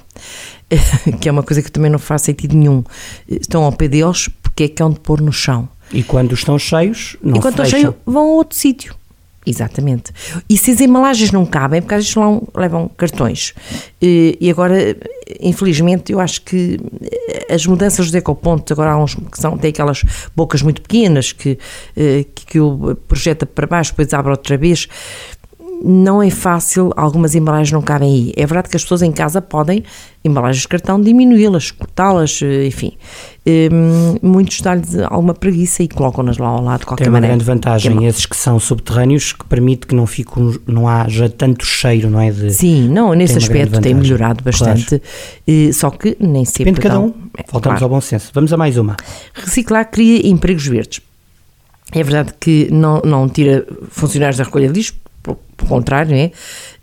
que 1.21 1.29
é 1.29 1.33
uma 1.33 1.43
coisa 1.43 1.63
que 1.63 1.73
também 1.73 1.91
não 1.91 1.99
faz 1.99 2.23
sentido 2.23 2.55
nenhum. 2.57 2.85
Estão 3.29 3.65
ao 3.65 3.73
pé 3.73 3.89
deles 3.89 4.29
porque 4.43 4.65
é 4.65 4.69
que 4.69 4.83
hão 4.83 4.91
de 4.91 5.01
pôr 5.01 5.21
no 5.21 5.33
chão. 5.33 5.69
E 5.93 6.03
quando 6.03 6.35
estão 6.35 6.59
cheios, 6.59 7.17
não 7.23 7.37
e 7.37 7.41
quando 7.41 7.55
estão 7.55 7.65
fecham. 7.65 7.81
cheios, 7.81 7.95
vão 8.05 8.23
a 8.23 8.35
outro 8.35 8.57
sítio. 8.59 8.95
Exatamente. 9.49 10.13
E 10.49 10.59
se 10.59 10.73
as 10.73 10.81
embalagens 10.81 11.33
não 11.33 11.47
cabem, 11.47 11.81
porque 11.81 11.95
às 11.95 12.05
vezes 12.05 12.15
levam 12.55 12.91
cartões. 12.97 13.55
E 14.01 14.49
agora, 14.51 14.95
infelizmente, 15.41 16.13
eu 16.13 16.21
acho 16.21 16.43
que 16.43 16.79
as 17.51 17.67
mudanças 17.67 18.07
dos 18.07 18.15
ecopontos, 18.15 18.73
agora 18.73 18.91
há 18.91 19.03
uns 19.03 19.15
que 19.15 19.41
são, 19.41 19.57
têm 19.57 19.71
aquelas 19.71 20.03
bocas 20.37 20.61
muito 20.61 20.83
pequenas 20.83 21.33
que, 21.33 21.59
eh, 21.97 22.27
que, 22.35 22.45
que 22.45 22.61
o 22.61 22.95
projeta 23.09 23.47
para 23.47 23.67
baixo, 23.67 23.93
depois 23.93 24.13
abre 24.13 24.33
outra 24.33 24.59
vez. 24.59 24.87
Não 25.85 26.23
é 26.23 26.31
fácil, 26.31 26.93
algumas 26.97 27.35
embalagens 27.35 27.73
não 27.73 27.83
cabem 27.83 28.09
aí. 28.09 28.33
É 28.37 28.47
verdade 28.47 28.69
que 28.69 28.77
as 28.77 28.83
pessoas 28.83 29.03
em 29.03 29.13
casa 29.13 29.41
podem, 29.41 29.85
embalagens 30.25 30.63
de 30.63 30.69
cartão, 30.69 31.01
diminuí-las, 31.01 31.71
cortá-las, 31.71 32.41
eh, 32.43 32.67
enfim. 32.67 32.93
Um, 33.47 34.17
muitos 34.21 34.61
dão-lhes 34.61 34.99
alguma 34.99 35.33
preguiça 35.33 35.83
e 35.83 35.89
colocam-nas 35.89 36.37
lá 36.37 36.49
ao 36.49 36.63
lado 36.63 36.81
de 36.81 36.87
qualquer 36.87 37.05
Tem 37.05 37.11
uma 37.11 37.17
maneira. 37.17 37.37
grande 37.37 37.45
vantagem, 37.47 38.05
esses 38.05 38.27
que 38.27 38.37
são 38.37 38.61
subterrâneos, 38.61 39.33
que 39.33 39.45
permite 39.47 39.87
que 39.87 39.95
não, 39.95 40.07
fique, 40.07 40.33
não 40.67 40.87
haja 40.87 41.29
tanto 41.31 41.65
cheiro, 41.65 42.11
não 42.11 42.21
é? 42.21 42.31
De, 42.31 42.53
Sim, 42.53 42.89
não, 42.89 43.15
nesse 43.15 43.35
Tem 43.35 43.43
aspecto 43.43 43.81
tem 43.81 43.95
melhorado 43.95 44.45
bastante, 44.45 45.01
eh, 45.47 45.71
só 45.73 45.91
que 45.91 46.17
nem 46.21 46.45
sempre 46.45 46.73
Depende 46.73 46.81
de 46.81 46.83
cada 46.83 47.01
um. 47.01 47.15
É, 47.39 47.45
Voltamos 47.51 47.79
claro. 47.79 47.85
ao 47.85 47.89
bom 47.89 48.01
senso. 48.01 48.31
Vamos 48.35 48.53
a 48.53 48.57
mais 48.57 48.77
uma. 48.77 48.97
Reciclar 49.33 49.91
cria 49.91 50.27
empregos 50.29 50.67
verdes. 50.67 51.01
É 51.93 52.03
verdade 52.03 52.35
que 52.39 52.69
não, 52.71 53.01
não 53.03 53.29
tira 53.29 53.67
funcionários 53.89 54.37
da 54.37 54.45
recolha 54.45 54.69
de 54.69 54.75
lixo, 54.75 54.95
pelo 55.23 55.39
contrário, 55.69 56.15
é? 56.15 56.31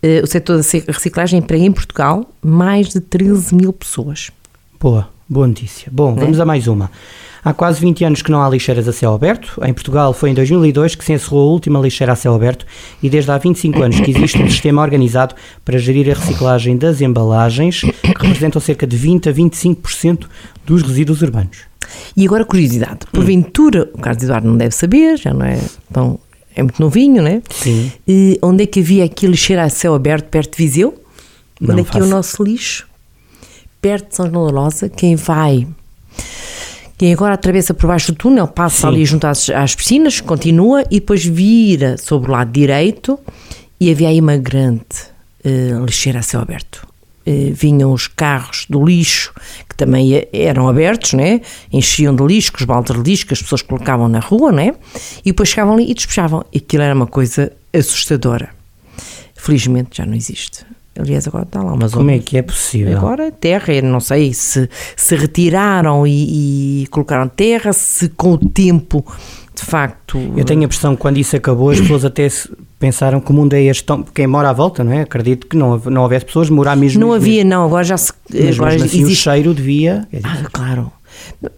Eh, 0.01 0.21
O 0.23 0.27
setor 0.27 0.57
da 0.61 0.63
reciclagem 0.91 1.39
emprega 1.39 1.63
em 1.63 1.71
Portugal 1.71 2.25
mais 2.43 2.89
de 2.89 2.99
13 2.99 3.55
mil 3.55 3.71
pessoas. 3.73 4.31
Boa, 4.79 5.07
boa 5.27 5.47
notícia. 5.47 5.89
Bom, 5.91 6.13
Né? 6.13 6.21
vamos 6.21 6.39
a 6.39 6.45
mais 6.45 6.67
uma. 6.67 6.91
Há 7.43 7.53
quase 7.53 7.79
20 7.79 8.03
anos 8.03 8.21
que 8.23 8.31
não 8.31 8.41
há 8.41 8.49
lixeiras 8.49 8.87
a 8.87 8.91
céu 8.91 9.13
aberto. 9.13 9.61
Em 9.63 9.71
Portugal 9.71 10.13
foi 10.13 10.31
em 10.31 10.33
2002 10.33 10.95
que 10.95 11.05
se 11.05 11.13
encerrou 11.13 11.47
a 11.47 11.51
última 11.51 11.79
lixeira 11.79 12.11
a 12.13 12.15
céu 12.15 12.33
aberto 12.33 12.65
e 13.03 13.09
desde 13.09 13.29
há 13.29 13.37
25 13.37 13.83
anos 13.83 13.99
que 13.99 14.09
existe 14.09 14.41
um 14.41 14.49
sistema 14.49 14.81
organizado 14.81 15.35
para 15.63 15.77
gerir 15.77 16.09
a 16.09 16.19
reciclagem 16.19 16.75
das 16.75 17.01
embalagens, 17.01 17.81
que 17.81 18.25
representam 18.25 18.59
cerca 18.59 18.87
de 18.87 18.97
20 18.97 19.29
a 19.29 19.33
25% 19.33 20.25
dos 20.65 20.81
resíduos 20.81 21.21
urbanos. 21.21 21.57
E 22.17 22.25
agora, 22.25 22.43
curiosidade, 22.43 23.01
porventura, 23.13 23.91
o 23.93 23.99
Carlos 23.99 24.23
Eduardo 24.23 24.47
não 24.47 24.57
deve 24.57 24.73
saber, 24.73 25.15
já 25.17 25.31
não 25.31 25.45
é 25.45 25.59
tão. 25.93 26.19
É 26.55 26.63
muito 26.63 26.81
novinho, 26.81 27.21
né? 27.21 27.41
Sim. 27.49 27.91
E 28.07 28.39
onde 28.41 28.63
é 28.63 28.65
que 28.65 28.79
havia 28.79 29.03
aqui 29.03 29.27
lixeira 29.27 29.63
a 29.63 29.69
céu 29.69 29.93
aberto, 29.93 30.25
perto 30.29 30.57
de 30.57 30.63
Viseu? 30.63 30.93
Não 31.59 31.73
onde 31.73 31.81
é 31.81 31.83
que 31.83 31.97
é 31.97 32.01
o 32.01 32.07
nosso 32.07 32.43
lixo? 32.43 32.87
Perto 33.81 34.09
de 34.09 34.15
São 34.15 34.29
João 34.29 34.47
da 34.47 34.53
Losa, 34.53 34.89
quem 34.89 35.15
vai. 35.15 35.67
Quem 36.97 37.13
agora 37.13 37.33
atravessa 37.33 37.73
por 37.73 37.87
baixo 37.87 38.13
do 38.13 38.17
túnel, 38.17 38.47
passa 38.47 38.81
Sim. 38.81 38.87
ali 38.87 39.05
junto 39.05 39.27
às, 39.27 39.49
às 39.49 39.75
piscinas, 39.75 40.21
continua 40.21 40.81
e 40.89 40.99
depois 40.99 41.25
vira 41.25 41.97
sobre 41.97 42.29
o 42.29 42.31
lado 42.31 42.51
direito 42.51 43.19
e 43.79 43.91
havia 43.91 44.07
aí 44.07 44.19
uma 44.21 44.37
grande 44.37 44.85
eh, 45.43 45.73
lixeira 45.85 46.19
a 46.19 46.23
céu 46.23 46.39
aberto. 46.39 46.87
Eh, 47.27 47.49
vinham 47.53 47.91
os 47.91 48.07
carros 48.07 48.67
do 48.69 48.85
lixo, 48.85 49.33
que 49.67 49.75
também 49.75 50.13
e- 50.13 50.27
eram 50.31 50.67
abertos, 50.67 51.13
né? 51.13 51.41
enchiam 51.73 52.15
de 52.15 52.23
lixo, 52.23 52.51
os 52.55 52.63
baldes 52.65 52.95
de 52.95 53.01
lixo 53.09 53.25
que 53.25 53.33
as 53.33 53.41
pessoas 53.41 53.63
colocavam 53.63 54.07
na 54.07 54.19
rua, 54.19 54.51
né? 54.51 54.73
e 55.21 55.31
depois 55.31 55.49
chegavam 55.49 55.73
ali 55.73 55.89
e 55.89 55.93
despejavam. 55.95 56.45
Aquilo 56.55 56.83
era 56.83 56.93
uma 56.93 57.07
coisa 57.07 57.51
assustadora. 57.73 58.49
Felizmente 59.35 59.97
já 59.97 60.05
não 60.05 60.13
existe. 60.13 60.63
Aliás, 60.97 61.27
agora 61.27 61.43
está 61.43 61.61
lá 61.61 61.73
uma 61.73 61.87
zona. 61.87 61.97
Como 61.97 62.11
é 62.11 62.19
que 62.19 62.37
é 62.37 62.41
possível? 62.41 62.97
Agora 62.97 63.29
terra, 63.31 63.81
não 63.81 63.99
sei 63.99 64.33
se 64.33 64.69
se 64.95 65.15
retiraram 65.15 66.07
e, 66.07 66.83
e 66.83 66.87
colocaram 66.87 67.27
terra, 67.27 67.73
se 67.73 68.07
com 68.09 68.33
o 68.33 68.37
tempo, 68.37 69.05
de 69.53 69.61
facto. 69.63 70.17
Eu 70.37 70.45
tenho 70.45 70.61
a 70.61 70.63
impressão 70.65 70.95
que 70.95 71.01
quando 71.01 71.17
isso 71.17 71.35
acabou, 71.35 71.69
as 71.71 71.81
pessoas 71.81 72.05
até 72.05 72.29
se- 72.29 72.49
pensaram 72.79 73.19
que 73.19 73.31
o 73.31 73.33
mundo 73.33 73.53
é 73.53 73.61
este 73.63 73.83
tão. 73.83 74.03
Quem 74.03 74.27
mora 74.27 74.49
à 74.49 74.53
volta, 74.53 74.83
não 74.83 74.91
é? 74.91 75.01
Acredito 75.01 75.47
que 75.47 75.55
não, 75.57 75.77
não 75.85 76.03
houvesse 76.03 76.25
pessoas, 76.25 76.49
morar 76.49 76.75
mesmo. 76.75 76.99
Não 76.99 77.13
havia, 77.13 77.43
não, 77.43 77.65
agora 77.65 77.83
já 77.83 77.97
se. 77.97 78.11
Mas 78.33 78.55
agora 78.55 78.71
mesmo 78.73 78.85
assim, 78.87 79.03
o 79.03 79.07
existe. 79.07 79.23
cheiro 79.23 79.53
devia. 79.53 80.07
dizer, 80.11 80.25
Ah, 80.27 80.47
claro. 80.51 80.91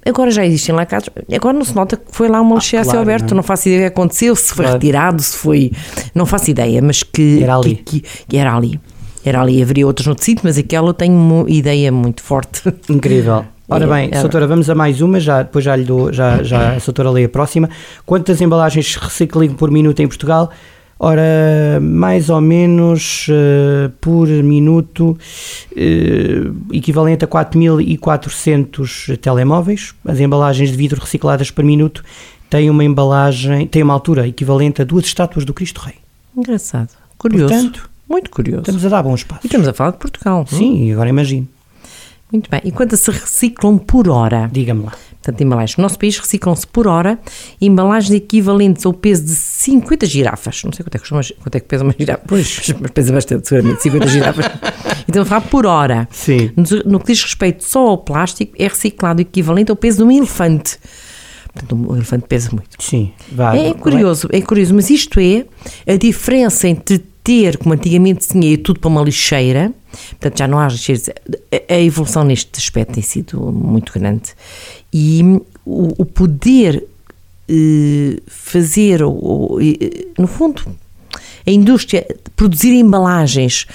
Agora 0.06 0.30
já 0.30 0.46
existem 0.46 0.74
lá 0.76 0.86
casas. 0.86 1.10
Agora 1.36 1.58
não 1.58 1.66
se 1.66 1.76
nota 1.76 1.98
que 1.98 2.04
foi 2.12 2.28
lá 2.30 2.40
uma 2.40 2.56
lixeira 2.56 2.82
a 2.82 2.88
Ah, 2.88 2.92
claro, 2.92 3.02
aberto. 3.02 3.30
não 3.32 3.38
Não, 3.38 3.40
é? 3.42 3.44
faço 3.44 3.68
ideia 3.68 3.80
o 3.88 3.92
que 3.92 3.94
aconteceu, 4.00 4.36
se 4.36 4.54
foi 4.54 4.66
Claro. 4.66 4.74
retirado, 4.74 5.22
se 5.22 5.36
foi. 5.38 5.72
Não 6.14 6.26
faço 6.26 6.52
ideia, 6.52 6.82
mas 6.82 7.02
que. 7.04 7.42
Era 7.44 7.56
ali. 7.58 7.76
Que, 7.78 8.04
que- 8.28 8.38
era 8.38 8.56
ali. 8.56 8.80
Era 9.26 9.42
ali. 9.42 9.62
Haveria 9.62 9.86
outros 9.88 10.06
no 10.08 10.16
sítio, 10.18 10.42
mas 10.46 10.58
aquela 10.58 10.90
eu 10.90 10.94
tenho 10.94 11.14
uma 11.16 11.50
ideia 11.50 11.92
muito 11.92 12.22
forte. 12.22 12.62
Incrível. 12.88 13.46
Ora 13.70 13.84
É, 13.84 13.88
bem, 13.88 14.10
é. 14.14 14.22
Soutora, 14.22 14.48
vamos 14.48 14.70
a 14.70 14.76
mais 14.76 15.02
uma, 15.02 15.20
já, 15.20 15.44
depois 15.44 15.66
já 15.66 15.76
lhe 15.76 15.84
dou, 15.84 16.14
já, 16.14 16.42
já 16.42 16.76
a 16.76 16.80
Soutora 16.80 17.10
lê 17.10 17.26
a 17.26 17.30
próxima. 17.30 17.70
Quantas 18.06 18.40
embalagens 18.40 18.96
reciclam 18.96 19.50
por 19.56 19.70
minuto 19.72 20.00
em 20.02 20.08
Portugal? 20.08 20.50
Ora, 21.00 21.80
mais 21.80 22.30
ou 22.30 22.42
menos 22.42 23.28
eh, 23.30 23.92
por 24.02 24.28
minuto, 24.28 25.18
eh, 25.76 26.50
equivalente 26.72 27.24
a 27.24 27.28
4.400 27.28 29.18
telemóveis. 29.20 29.94
As 30.04 30.20
embalagens 30.20 30.72
de 30.72 30.78
vidro 30.78 31.00
recicladas 31.00 31.52
por 31.52 31.64
minuto 31.64 32.04
têm 32.50 32.70
uma 32.70 32.84
embalagem, 32.84 33.68
têm 33.68 33.84
uma 33.84 33.94
altura 33.94 34.28
equivalente 34.28 34.82
a 34.82 34.86
duas 34.86 35.06
estátuas 35.06 35.46
do 35.46 35.54
Cristo 35.54 35.82
Rei. 35.82 35.96
Engraçado. 36.36 36.90
Curioso. 37.18 37.54
Portanto, 37.54 37.90
muito 38.10 38.32
curioso. 38.32 38.62
estamos 38.62 38.86
a 38.86 38.90
dar 38.90 39.04
bons 39.04 39.24
passos. 39.24 39.44
E 39.44 39.48
estamos 39.48 39.68
a 39.68 39.74
falar 39.74 39.92
de 39.92 39.98
Portugal. 39.98 40.46
não? 40.52 40.58
Sim, 40.58 40.92
agora 40.92 41.10
imagino. 41.10 41.48
Muito 42.32 42.50
bem. 42.50 42.62
E 42.64 42.72
quantas 42.72 43.00
se 43.02 43.12
reciclam 43.12 43.78
por 43.78 44.10
hora? 44.10 44.50
Diga-me 44.52 44.84
lá. 44.84 44.94
Portanto, 45.28 45.42
embalagens. 45.42 45.76
No 45.76 45.82
nosso 45.82 46.00
país 46.00 46.18
reciclam-se 46.18 46.66
por 46.66 46.88
hora 46.88 47.20
embalagens 47.60 48.14
equivalentes 48.14 48.86
ao 48.86 48.94
peso 48.94 49.26
de 49.26 49.32
50 49.32 50.06
girafas. 50.06 50.64
Não 50.64 50.72
sei 50.72 50.86
quanto 50.86 50.96
é 50.96 51.00
que, 51.00 51.10
costuma, 51.10 51.22
quanto 51.44 51.56
é 51.56 51.60
que 51.60 51.68
pesa 51.68 51.84
uma 51.84 51.94
girafa. 51.98 52.24
Pois. 52.26 52.74
Mas 52.80 52.92
pesa 52.92 53.12
bastante, 53.12 53.46
seguramente, 53.50 53.84
50 53.84 54.08
girafas. 54.08 54.46
Então, 55.06 55.26
falar 55.26 55.42
por 55.42 55.66
hora. 55.66 56.08
Sim. 56.12 56.52
No, 56.86 56.98
que 57.02 57.08
diz 57.12 57.22
respeito 57.22 57.66
só 57.66 57.88
ao 57.88 57.98
plástico, 57.98 58.54
é 58.58 58.70
reciclado 58.70 59.22
equivalente 59.22 59.70
ao 59.70 59.76
peso 59.76 59.98
de 59.98 60.04
um 60.04 60.12
elefante. 60.12 60.80
Portanto, 61.54 61.76
um 61.76 61.94
elefante 61.94 62.26
pesa 62.26 62.50
muito. 62.52 62.70
Sim, 62.80 63.12
vai. 63.30 63.68
É 63.68 63.74
curioso, 63.74 64.30
é 64.32 64.40
curioso, 64.40 64.74
mas 64.74 64.90
isto 64.90 65.20
é 65.20 65.46
a 65.86 65.98
diferença 65.98 66.70
entre 66.70 67.04
ter, 67.28 67.58
como 67.58 67.74
antigamente 67.74 68.24
se 68.24 68.30
tinha, 68.32 68.58
tudo 68.58 68.80
para 68.80 68.88
uma 68.88 69.02
lixeira, 69.02 69.74
portanto 70.12 70.38
já 70.40 70.48
não 70.48 70.58
há 70.60 70.68
lixeiras, 70.70 71.10
a, 71.70 71.80
evolução 71.80 72.24
neste 72.24 72.58
aspecto 72.58 72.94
tem 72.94 73.04
sido 73.04 73.40
muito 73.52 73.92
grande 73.94 74.30
e 74.94 75.22
o, 75.66 76.02
o 76.02 76.06
poder 76.06 76.84
eh, 77.50 78.22
fazer, 78.28 79.04
o- 79.04 79.10
o- 79.12 79.60
eh, 79.62 80.08
no 80.18 80.28
fundo, 80.28 80.62
a 81.46 81.52
indústria 81.52 82.06
produzir 82.36 82.72
embalagens 82.74 83.66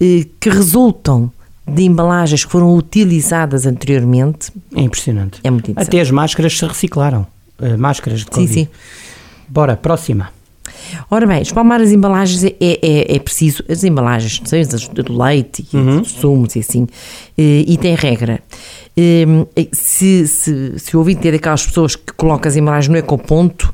eh, 0.00 0.26
que 0.40 0.48
resultam 0.48 1.30
de 1.66 1.82
embalagens 1.84 2.44
que 2.44 2.50
foram 2.52 2.74
utilizadas 2.76 3.66
anteriormente 3.66 4.50
É 4.76 4.80
impressionante. 4.82 5.40
é 5.42 5.50
muito 5.50 5.70
interessante. 5.70 5.94
Até 5.96 6.00
as 6.00 6.10
máscaras 6.10 6.56
se 6.58 6.64
reciclaram. 6.66 7.26
Máscaras 7.78 8.20
de 8.20 8.24
Sim, 8.26 8.30
Covid. 8.30 8.52
sim. 8.54 8.68
Bora, 9.48 9.76
próxima. 9.76 10.30
Ora 11.10 11.26
bem, 11.26 11.42
espalmar 11.42 11.80
as 11.80 11.90
embalagens 11.92 12.44
é, 12.44 12.54
é, 12.60 13.16
é 13.16 13.18
preciso, 13.18 13.62
as 13.68 13.84
embalagens, 13.84 14.40
não 14.40 14.46
sei, 14.46 14.60
as 14.62 14.88
do 14.88 15.16
leite 15.16 15.66
e 15.72 15.76
Uhum. 15.76 16.04
sumos 16.04 16.56
e 16.56 16.60
assim, 16.60 16.86
eh, 17.36 17.64
e 17.66 17.76
tem 17.76 17.94
regra. 17.94 18.40
Eh, 18.96 19.24
Se, 19.72 20.26
se, 20.26 20.78
se 20.78 20.96
o 20.96 20.98
ouvinte 21.00 21.26
é 21.28 21.32
daquelas 21.32 21.66
pessoas 21.66 21.96
que 21.96 22.12
coloca 22.14 22.48
as 22.48 22.56
embalagens 22.56 22.88
no 22.88 22.96
ecoponto, 22.98 23.72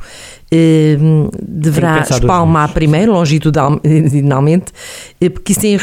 eh, 0.51 0.97
deverá 1.43 2.01
espalmar 2.09 2.73
primeiro, 2.73 3.13
longitudinalmente, 3.19 4.73
eh, 5.21 5.29
porque 5.29 5.53
isso 5.53 5.61
tem 5.61 5.77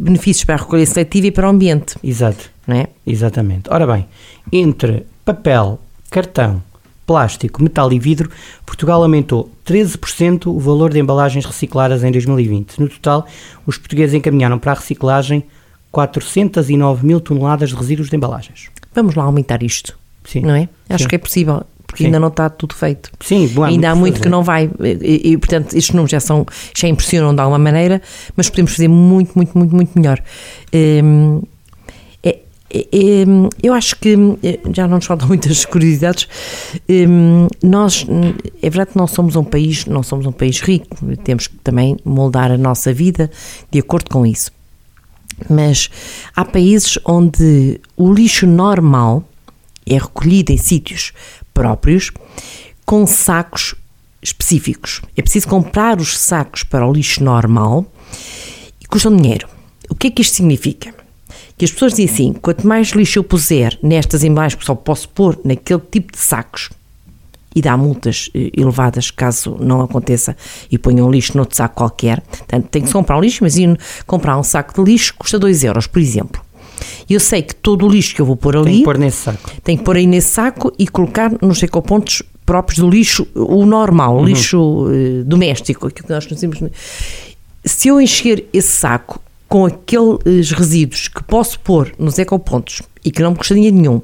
benefícios 0.00 0.44
para 0.44 0.56
a 0.56 0.58
recolha 0.58 0.84
seletiva 0.86 1.26
e 1.28 1.30
para 1.30 1.46
o 1.46 1.50
ambiente, 1.50 1.96
Exato, 2.04 2.50
não 2.66 2.76
é? 2.76 2.86
exatamente. 3.06 3.62
Ora 3.70 3.86
bem, 3.86 4.06
entre 4.52 5.04
papel, 5.24 5.80
cartão, 6.10 6.62
plástico, 7.10 7.60
metal 7.60 7.92
e 7.92 7.98
vidro, 7.98 8.30
Portugal 8.64 9.02
aumentou 9.02 9.50
13% 9.66 10.46
o 10.46 10.60
valor 10.60 10.92
de 10.92 11.00
embalagens 11.00 11.44
recicladas 11.44 12.04
em 12.04 12.12
2020. 12.12 12.78
No 12.78 12.88
total, 12.88 13.26
os 13.66 13.76
portugueses 13.76 14.14
encaminharam 14.14 14.60
para 14.60 14.70
a 14.70 14.74
reciclagem 14.76 15.42
409 15.90 17.04
mil 17.04 17.20
toneladas 17.20 17.70
de 17.70 17.74
resíduos 17.74 18.10
de 18.10 18.14
embalagens. 18.14 18.68
Vamos 18.94 19.16
lá 19.16 19.24
aumentar 19.24 19.60
isto, 19.60 19.98
Sim. 20.24 20.42
não 20.42 20.54
é? 20.54 20.68
Acho 20.88 21.02
Sim. 21.02 21.08
que 21.08 21.14
é 21.16 21.18
possível, 21.18 21.64
porque 21.84 22.04
Sim. 22.04 22.06
ainda 22.06 22.20
não 22.20 22.28
está 22.28 22.48
tudo 22.48 22.76
feito. 22.76 23.10
Sim, 23.18 23.48
bom, 23.48 23.64
ainda 23.64 23.90
há 23.90 23.94
muito 23.96 24.20
que 24.20 24.28
não 24.28 24.44
vai 24.44 24.70
e, 24.80 25.32
e, 25.32 25.36
portanto 25.36 25.74
estes 25.74 25.92
números 25.92 26.12
já 26.12 26.20
são 26.20 26.46
já 26.76 26.86
impressionam 26.86 27.34
de 27.34 27.40
alguma 27.40 27.58
maneira 27.58 28.00
mas 28.36 28.48
podemos 28.48 28.70
fazer 28.70 28.86
muito 28.86 29.32
muito 29.34 29.58
muito 29.58 29.74
muito 29.74 29.98
melhor 29.98 30.22
é, 30.72 31.00
eu 33.62 33.74
acho 33.74 33.96
que 33.96 34.16
eh, 34.42 34.60
já 34.72 34.86
não 34.86 34.96
nos 34.96 35.06
faltam 35.06 35.28
muitas 35.28 35.64
curiosidades 35.64 36.28
Hum, 36.88 37.48
nós 37.62 38.06
hum, 38.08 38.34
é 38.62 38.70
verdade 38.70 38.92
que 38.92 38.98
não 38.98 39.06
somos 39.06 39.34
um 39.34 39.44
país 39.44 39.86
não 39.86 40.02
somos 40.02 40.26
um 40.26 40.32
país 40.32 40.60
rico 40.60 40.96
temos 41.24 41.46
que 41.46 41.56
também 41.56 41.96
moldar 42.04 42.50
a 42.50 42.58
nossa 42.58 42.92
vida 42.92 43.30
de 43.70 43.80
acordo 43.80 44.10
com 44.10 44.24
isso 44.24 44.52
mas 45.48 45.90
há 46.36 46.44
países 46.44 46.98
onde 47.04 47.80
o 47.96 48.12
lixo 48.12 48.46
normal 48.46 49.24
é 49.86 49.94
recolhido 49.94 50.52
em 50.52 50.56
sítios 50.56 51.12
próprios 51.54 52.12
com 52.84 53.06
sacos 53.06 53.74
específicos. 54.22 55.00
É 55.16 55.22
preciso 55.22 55.48
comprar 55.48 55.98
os 56.00 56.18
sacos 56.18 56.62
para 56.62 56.86
o 56.86 56.92
lixo 56.92 57.22
normal 57.22 57.86
e 58.80 58.86
custam 58.86 59.16
dinheiro. 59.16 59.48
O 59.88 59.94
que 59.94 60.08
é 60.08 60.10
que 60.10 60.22
isto 60.22 60.36
significa? 60.36 60.94
Que 61.60 61.66
as 61.66 61.72
pessoas 61.72 61.92
dizem 61.92 62.06
assim: 62.06 62.32
quanto 62.32 62.66
mais 62.66 62.88
lixo 62.92 63.18
eu 63.18 63.22
puser 63.22 63.78
nestas 63.82 64.24
embalagens, 64.24 64.58
que 64.58 64.64
só 64.64 64.74
posso 64.74 65.06
pôr 65.10 65.38
naquele 65.44 65.82
tipo 65.90 66.10
de 66.10 66.18
sacos, 66.18 66.70
e 67.54 67.60
dá 67.60 67.76
multas 67.76 68.30
eh, 68.34 68.50
elevadas 68.56 69.10
caso 69.10 69.58
não 69.60 69.82
aconteça 69.82 70.34
e 70.70 70.78
ponham 70.78 71.10
lixo 71.10 71.36
noutro 71.36 71.54
saco 71.54 71.74
qualquer. 71.74 72.22
Portanto, 72.22 72.66
tem 72.70 72.80
que 72.80 72.90
comprar 72.90 73.18
um 73.18 73.20
lixo, 73.20 73.40
mas 73.42 73.58
ir 73.58 73.78
comprar 74.06 74.38
um 74.38 74.42
saco 74.42 74.82
de 74.82 74.90
lixo 74.90 75.12
custa 75.18 75.38
2 75.38 75.62
euros, 75.64 75.86
por 75.86 76.00
exemplo. 76.00 76.40
Eu 77.10 77.20
sei 77.20 77.42
que 77.42 77.54
todo 77.54 77.84
o 77.84 77.90
lixo 77.90 78.14
que 78.14 78.22
eu 78.22 78.24
vou 78.24 78.36
pôr 78.36 78.56
ali. 78.56 78.64
Tem 78.70 78.78
que 78.78 78.84
pôr 78.84 78.96
nesse 78.96 79.18
saco. 79.18 79.50
Tem 79.62 79.76
que 79.76 79.84
pôr 79.84 79.96
aí 79.98 80.06
nesse 80.06 80.28
saco 80.30 80.72
e 80.78 80.88
colocar 80.88 81.30
nos 81.42 81.62
ecopontos 81.62 82.22
próprios 82.46 82.78
do 82.78 82.88
lixo, 82.88 83.26
o 83.34 83.66
normal, 83.66 84.14
o 84.16 84.20
Uhum. 84.20 84.24
lixo 84.24 84.86
eh, 84.90 85.24
doméstico, 85.26 85.88
aquilo 85.88 86.06
que 86.06 86.14
nós 86.14 86.24
conhecemos. 86.24 86.58
Se 87.66 87.88
eu 87.88 88.00
encher 88.00 88.46
esse 88.50 88.68
saco 88.68 89.20
com 89.50 89.66
aqueles 89.66 90.52
resíduos 90.52 91.08
que 91.08 91.24
posso 91.24 91.58
pôr 91.58 91.92
nos 91.98 92.20
ecopontos 92.20 92.82
e 93.04 93.10
que 93.10 93.20
não 93.20 93.32
me 93.32 93.36
custa 93.36 93.52
dinheiro 93.52 93.76
nenhum, 93.76 94.00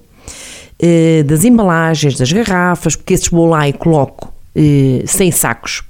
eh, 0.76 1.22
das 1.22 1.44
embalagens, 1.44 2.18
das 2.18 2.32
garrafas, 2.32 2.96
porque 2.96 3.14
esses 3.14 3.28
vou 3.28 3.46
lá 3.46 3.68
e 3.68 3.72
coloco 3.72 4.34
eh, 4.56 5.04
sem 5.06 5.30
sacos, 5.30 5.84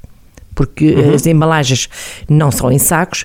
porque 0.54 0.94
as 1.14 1.26
embalagens 1.26 1.88
não 2.28 2.50
são 2.52 2.70
em 2.70 2.78
sacos, 2.78 3.24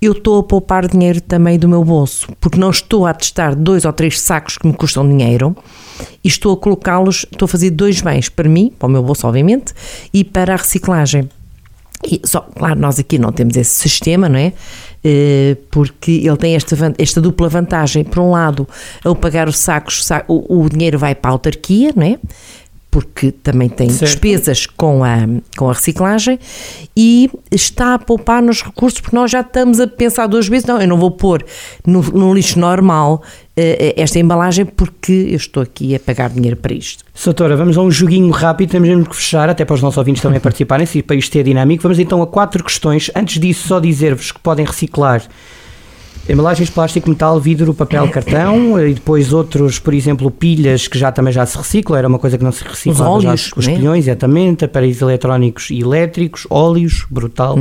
eu 0.00 0.12
estou 0.12 0.38
a 0.38 0.42
poupar 0.44 0.86
dinheiro 0.86 1.20
também 1.20 1.58
do 1.58 1.68
meu 1.68 1.82
bolso, 1.84 2.28
porque 2.40 2.58
não 2.58 2.70
estou 2.70 3.04
a 3.04 3.12
testar 3.12 3.56
dois 3.56 3.84
ou 3.84 3.92
três 3.92 4.20
sacos 4.20 4.56
que 4.56 4.68
me 4.68 4.74
custam 4.74 5.08
dinheiro 5.08 5.56
e 6.22 6.28
estou 6.28 6.52
a 6.52 6.56
colocá-los, 6.56 7.26
estou 7.32 7.46
a 7.46 7.48
fazer 7.48 7.70
dois 7.70 8.00
bens 8.00 8.28
para 8.28 8.48
mim, 8.48 8.72
para 8.78 8.86
o 8.86 8.90
meu 8.90 9.02
bolso, 9.02 9.26
obviamente, 9.26 9.74
e 10.12 10.22
para 10.22 10.54
a 10.54 10.56
reciclagem. 10.56 11.28
E 12.02 12.20
só, 12.24 12.40
claro, 12.40 12.78
nós 12.78 12.98
aqui 12.98 13.18
não 13.18 13.32
temos 13.32 13.56
esse 13.56 13.74
sistema, 13.76 14.28
não 14.28 14.38
é? 14.38 14.52
Eh, 15.02 15.56
Porque 15.70 16.10
ele 16.24 16.36
tem 16.36 16.54
esta, 16.54 16.76
esta 16.98 17.20
dupla 17.20 17.48
vantagem. 17.48 18.04
Por 18.04 18.18
um 18.20 18.30
lado, 18.30 18.68
ao 19.04 19.14
pagar 19.14 19.48
os 19.48 19.58
sacos, 19.58 20.04
sa- 20.04 20.24
o, 20.28 20.62
o 20.64 20.68
dinheiro 20.68 20.98
vai 20.98 21.14
para 21.14 21.30
a 21.30 21.32
autarquia, 21.32 21.92
não 21.96 22.02
é? 22.06 22.18
Porque 22.94 23.32
também 23.32 23.68
tem 23.68 23.90
Certo. 23.90 24.04
despesas 24.12 24.66
com 24.66 25.02
a, 25.02 25.26
com 25.56 25.68
a 25.68 25.72
reciclagem 25.72 26.38
e 26.96 27.28
está 27.50 27.94
a 27.94 27.98
poupar 27.98 28.40
nos 28.40 28.62
recursos, 28.62 29.00
porque 29.00 29.16
nós 29.16 29.32
já 29.32 29.40
estamos 29.40 29.80
a 29.80 29.88
pensar 29.88 30.28
duas 30.28 30.46
vezes: 30.46 30.64
não, 30.64 30.80
eu 30.80 30.86
não 30.86 30.96
vou 30.96 31.10
pôr 31.10 31.44
no, 31.84 32.00
no 32.00 32.32
lixo 32.32 32.56
normal 32.56 33.20
eh, 33.56 33.94
esta 33.96 34.20
embalagem 34.20 34.64
porque 34.64 35.26
eu 35.30 35.36
estou 35.36 35.60
aqui 35.60 35.92
a 35.96 35.98
pagar 35.98 36.30
dinheiro 36.30 36.56
para 36.56 36.72
isto. 36.72 37.02
Soutora, 37.12 37.56
vamos 37.56 37.76
a 37.76 37.82
um 37.82 37.90
joguinho 37.90 38.30
rápido, 38.30 38.70
temos 38.70 38.88
mesmo 38.88 39.04
que 39.08 39.16
fechar, 39.16 39.50
até 39.50 39.64
para 39.64 39.74
os 39.74 39.82
nossos 39.82 39.98
ouvintes 39.98 40.22
também 40.22 40.38
participarem, 40.40 40.86
se 40.86 41.02
para 41.02 41.16
isto 41.16 41.32
ter 41.32 41.42
dinâmico. 41.42 41.82
Vamos 41.82 41.98
então 41.98 42.22
a 42.22 42.28
quatro 42.28 42.62
questões. 42.62 43.10
Antes 43.16 43.40
disso, 43.40 43.66
só 43.66 43.80
dizer-vos 43.80 44.30
que 44.30 44.38
podem 44.38 44.64
reciclar 44.64 45.20
embalagens 46.28 46.68
de 46.68 46.74
plástico, 46.74 47.08
metal, 47.10 47.38
vidro, 47.40 47.74
papel, 47.74 48.08
cartão 48.08 48.80
e 48.80 48.94
depois 48.94 49.32
outros, 49.32 49.78
por 49.78 49.92
exemplo, 49.92 50.30
pilhas 50.30 50.88
que 50.88 50.98
já 50.98 51.12
também 51.12 51.32
já 51.32 51.44
se 51.44 51.56
reciclam, 51.56 51.98
era 51.98 52.08
uma 52.08 52.18
coisa 52.18 52.38
que 52.38 52.44
não 52.44 52.52
se 52.52 52.64
reciclava 52.64 53.16
Os 53.16 53.22
já, 53.22 53.28
óleos, 53.28 53.52
os 53.56 53.66
né? 53.66 53.76
pilhões, 53.76 54.06
exatamente, 54.06 54.64
aparelhos 54.64 55.00
eletrónicos 55.00 55.70
e 55.70 55.80
elétricos, 55.80 56.46
óleos, 56.48 57.06
brutal, 57.10 57.56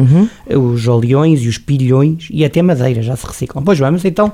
os 0.50 0.88
oleões 0.88 1.42
e 1.42 1.48
os 1.48 1.58
pilhões 1.58 2.28
e 2.32 2.46
até 2.46 2.62
madeira 2.62 3.02
já 3.02 3.16
se 3.16 3.26
reciclam. 3.26 3.64
Pois 3.64 3.80
vamos, 3.80 4.06
então, 4.06 4.32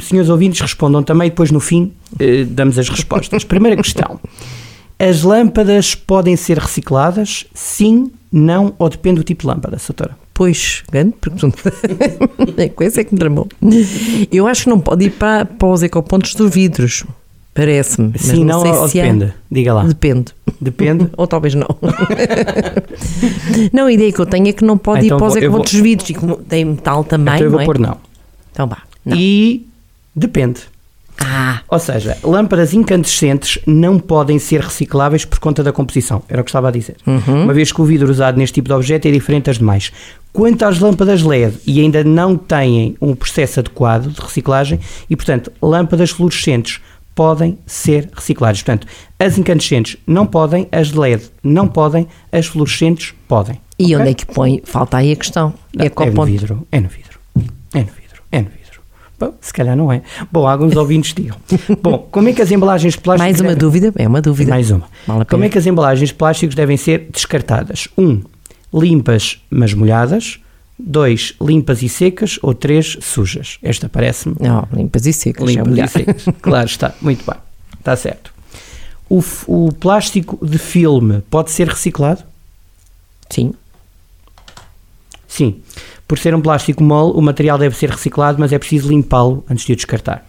senhores 0.00 0.30
ouvintes, 0.30 0.60
respondam 0.60 1.02
também, 1.02 1.28
depois 1.28 1.50
no 1.50 1.60
fim 1.60 1.92
eh, 2.18 2.44
damos 2.44 2.78
as 2.78 2.88
respostas. 2.88 3.44
Primeira 3.44 3.76
questão. 3.76 4.20
As 4.98 5.22
lâmpadas 5.22 5.94
podem 5.94 6.36
ser 6.36 6.58
recicladas? 6.58 7.46
Sim, 7.54 8.12
não 8.30 8.74
ou 8.78 8.88
depende 8.88 9.16
do 9.16 9.24
tipo 9.24 9.42
de 9.42 9.48
lâmpada, 9.48 9.78
Soutora? 9.78 10.19
Pois, 10.40 10.82
grande 10.90 11.12
pergunta. 11.20 11.70
É 12.56 12.70
coisa 12.70 13.02
é 13.02 13.04
que 13.04 13.12
me 13.12 13.20
tramou. 13.20 13.46
Eu 14.32 14.46
acho 14.46 14.62
que 14.62 14.68
não 14.70 14.80
pode 14.80 15.04
ir 15.04 15.10
para, 15.10 15.44
para 15.44 15.68
os 15.68 15.82
ecopontos 15.82 16.34
dos 16.34 16.50
vidros. 16.50 17.04
Parece-me. 17.52 18.12
mas 18.12 18.22
Sim, 18.22 18.44
não, 18.46 18.62
sei 18.62 18.70
ou 18.70 18.88
se 18.88 18.98
há. 18.98 19.02
depende? 19.04 19.34
Diga 19.50 19.74
lá. 19.74 19.84
Depende. 19.84 20.32
Depende. 20.58 21.10
Ou 21.14 21.26
talvez 21.26 21.54
não. 21.54 21.68
não, 23.70 23.84
a 23.86 23.92
ideia 23.92 24.10
que 24.10 24.18
eu 24.18 24.24
tenho 24.24 24.48
é 24.48 24.52
que 24.54 24.64
não 24.64 24.78
pode 24.78 25.04
Então 25.04 25.18
ir 25.18 25.20
para 25.20 25.26
os 25.26 25.34
vou- 25.34 25.42
ecopontos 25.42 25.72
dos 25.72 25.80
vidros. 25.82 26.08
E 26.08 26.14
como 26.14 26.36
tem 26.36 26.64
metal 26.64 27.04
também, 27.04 27.34
então 27.34 27.46
eu 27.46 27.50
não 27.50 27.58
vou 27.58 27.60
é? 27.60 27.64
pôr 27.66 27.78
não. 27.78 27.98
Então 28.50 28.66
vá. 28.66 28.78
Não. 29.04 29.18
E 29.18 29.66
depende. 30.16 30.60
Ah, 31.22 31.60
Ou 31.68 31.78
seja, 31.78 32.16
lâmpadas 32.24 32.72
incandescentes 32.72 33.58
não 33.66 33.98
podem 33.98 34.38
ser 34.38 34.60
recicláveis 34.62 35.24
por 35.24 35.38
conta 35.38 35.62
da 35.62 35.72
composição. 35.72 36.22
Era 36.28 36.40
o 36.40 36.44
que 36.44 36.50
estava 36.50 36.68
a 36.68 36.70
dizer. 36.70 36.96
Uhum. 37.06 37.44
Uma 37.44 37.52
vez 37.54 37.70
que 37.72 37.80
o 37.80 37.84
vidro 37.84 38.10
usado 38.10 38.38
neste 38.38 38.54
tipo 38.54 38.68
de 38.68 38.74
objeto 38.74 39.06
é 39.06 39.10
diferente 39.10 39.44
das 39.44 39.58
demais. 39.58 39.92
Quanto 40.32 40.64
às 40.64 40.78
lâmpadas 40.78 41.22
LED 41.22 41.58
e 41.66 41.80
ainda 41.80 42.02
não 42.02 42.36
têm 42.36 42.96
um 43.00 43.14
processo 43.14 43.60
adequado 43.60 44.08
de 44.12 44.20
reciclagem 44.20 44.80
e, 45.08 45.16
portanto, 45.16 45.52
lâmpadas 45.60 46.10
fluorescentes 46.10 46.80
podem 47.14 47.58
ser 47.66 48.08
recicladas. 48.14 48.62
Portanto, 48.62 48.86
as 49.18 49.36
incandescentes 49.36 49.96
não 50.06 50.26
podem, 50.26 50.66
as 50.72 50.88
de 50.88 50.98
LED 50.98 51.24
não 51.42 51.68
podem, 51.68 52.06
as 52.32 52.46
fluorescentes 52.46 53.12
podem. 53.28 53.60
e 53.78 53.84
Ok? 53.94 53.96
onde 53.96 54.10
é 54.10 54.14
que 54.14 54.26
põe? 54.26 54.62
Falta 54.64 54.96
aí 54.96 55.12
a 55.12 55.16
questão. 55.16 55.52
Não, 55.74 55.84
é 55.84 55.88
no 55.88 55.92
Ecoponto. 55.92 56.24
vidro, 56.26 56.66
é 56.72 56.80
no 56.80 56.88
vidro, 56.88 57.18
é 57.74 57.78
no 57.80 57.84
vidro, 57.86 58.22
é 58.32 58.38
no 58.38 58.44
vidro. 58.44 58.59
Bom, 59.20 59.34
se 59.40 59.52
calhar 59.52 59.76
não 59.76 59.92
é. 59.92 60.00
Bom, 60.32 60.48
alguns 60.48 60.74
ouvintes 60.78 61.12
digam. 61.14 61.36
Bom, 61.82 62.08
como 62.10 62.28
é 62.30 62.32
que 62.32 62.40
as 62.40 62.50
embalagens 62.50 62.94
de 62.94 63.00
plástico... 63.00 63.22
Mais 63.24 63.38
uma 63.38 63.48
devem- 63.50 63.58
dúvida? 63.58 63.92
É 63.96 64.08
uma 64.08 64.22
dúvida. 64.22 64.50
Mais 64.50 64.70
uma. 64.70 64.88
Como 65.28 65.44
é 65.44 65.48
que 65.50 65.58
as 65.58 65.66
embalagens 65.66 66.08
de 66.08 66.14
plásticos 66.14 66.54
devem 66.56 66.76
ser 66.78 67.08
descartadas? 67.12 67.86
Um, 67.98 68.22
limpas 68.72 69.38
mas 69.50 69.74
molhadas. 69.74 70.40
Dois, 70.82 71.34
limpas 71.38 71.82
e 71.82 71.88
secas. 71.90 72.38
Ou 72.42 72.54
três, 72.54 72.96
sujas. 73.02 73.58
Esta 73.62 73.86
parece-me 73.90 74.36
Não, 74.40 74.66
limpas 74.72 75.04
e 75.04 75.12
secas. 75.12 75.44
é 75.50 75.52
limpas 75.52 75.68
melhor. 75.68 75.84
e 75.84 75.88
secas. 75.88 76.24
Claro 76.40 76.66
está, 76.66 76.94
muito 77.02 77.22
bem. 77.30 77.38
Está 77.78 77.94
certo. 77.96 78.32
O, 79.06 79.22
o 79.46 79.72
plástico 79.72 80.38
de 80.44 80.56
filme 80.56 81.20
pode 81.28 81.50
ser 81.50 81.68
reciclado? 81.68 82.22
Sim. 83.28 83.52
Sim. 85.28 85.60
Por 86.10 86.18
ser 86.18 86.34
um 86.34 86.40
plástico 86.40 86.82
mole, 86.82 87.12
o 87.16 87.22
material 87.22 87.56
deve 87.56 87.76
ser 87.76 87.88
reciclado, 87.88 88.36
mas 88.40 88.52
é 88.52 88.58
preciso 88.58 88.88
limpá-lo 88.88 89.44
antes 89.48 89.64
de 89.64 89.72
o 89.72 89.76
descartar. 89.76 90.26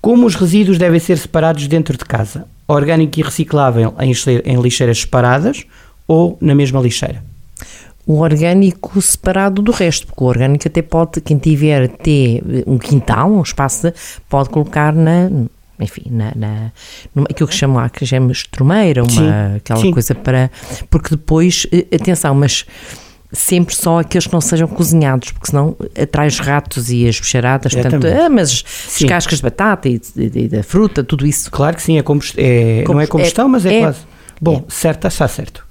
Como 0.00 0.24
os 0.24 0.36
resíduos 0.36 0.78
devem 0.78 1.00
ser 1.00 1.18
separados 1.18 1.66
dentro 1.66 1.98
de 1.98 2.04
casa? 2.04 2.46
Orgânico 2.68 3.18
e 3.18 3.22
reciclável 3.24 3.92
em 3.98 4.10
lixe- 4.10 4.40
em 4.46 4.60
lixeiras 4.62 5.00
separadas 5.00 5.64
ou 6.06 6.38
na 6.40 6.54
mesma 6.54 6.80
lixeira? 6.80 7.24
o 8.06 8.20
orgânico 8.20 9.00
separado 9.02 9.60
do 9.62 9.70
resto, 9.72 10.06
porque 10.06 10.22
o 10.24 10.26
orgânico 10.26 10.66
até 10.66 10.80
pode, 10.82 11.20
quem 11.20 11.38
tiver 11.38 11.82
até 11.84 12.40
um 12.66 12.76
quintal, 12.78 13.30
um 13.30 13.42
espaço, 13.42 13.88
de- 13.88 13.94
pode 14.28 14.48
colocar 14.48 14.92
na, 14.92 15.28
enfim, 15.78 16.04
na, 16.10 16.32
na 16.34 16.72
numa, 17.14 17.26
aquilo 17.30 17.48
que 17.48 17.54
chama 17.54 17.82
lá, 17.82 17.88
que 17.88 18.04
chama 18.06 18.32
estrumeira, 18.32 19.02
uma, 19.02 19.10
Sim, 19.10 19.56
aquela 19.56 19.80
sim. 19.80 19.90
coisa 19.92 20.14
para, 20.14 20.50
porque 20.88 21.10
depois, 21.10 21.66
eh, 21.70 21.86
atenção, 21.94 22.34
mas 22.34 22.64
sempre 23.32 23.74
só 23.74 24.00
aqueles 24.00 24.26
que 24.26 24.32
não 24.32 24.40
sejam 24.40 24.66
cozinhados, 24.68 25.30
porque 25.32 25.48
senão 25.50 25.76
atrai 26.00 26.26
os 26.28 26.38
ratos 26.38 26.90
e 26.90 27.06
as 27.06 27.18
bicharadas, 27.20 27.72
portanto, 27.74 28.06
ah, 28.06 28.28
mas 28.28 28.64
Sim. 28.66 29.04
as 29.04 29.08
cascas 29.10 29.38
de 29.38 29.42
batata 29.44 29.88
e, 29.88 30.00
de- 30.16 30.30
de- 30.30 30.48
da 30.48 30.62
fruta, 30.62 31.04
tudo 31.04 31.26
isso. 31.26 31.50
Claro 31.50 31.76
que 31.76 31.82
sim, 31.82 31.96
é 31.98 32.02
combust- 32.02 32.34
é- 32.38 32.82
não 32.88 33.00
é 33.00 33.06
Combust- 33.06 33.08
combustão, 33.10 33.46
é- 33.46 33.48
mas 33.48 33.66
é, 33.66 33.74
é. 33.76 33.80
quase. 33.82 33.98
Bom, 34.40 34.64
certo, 34.68 35.06
está 35.06 35.28
certo. 35.28 35.64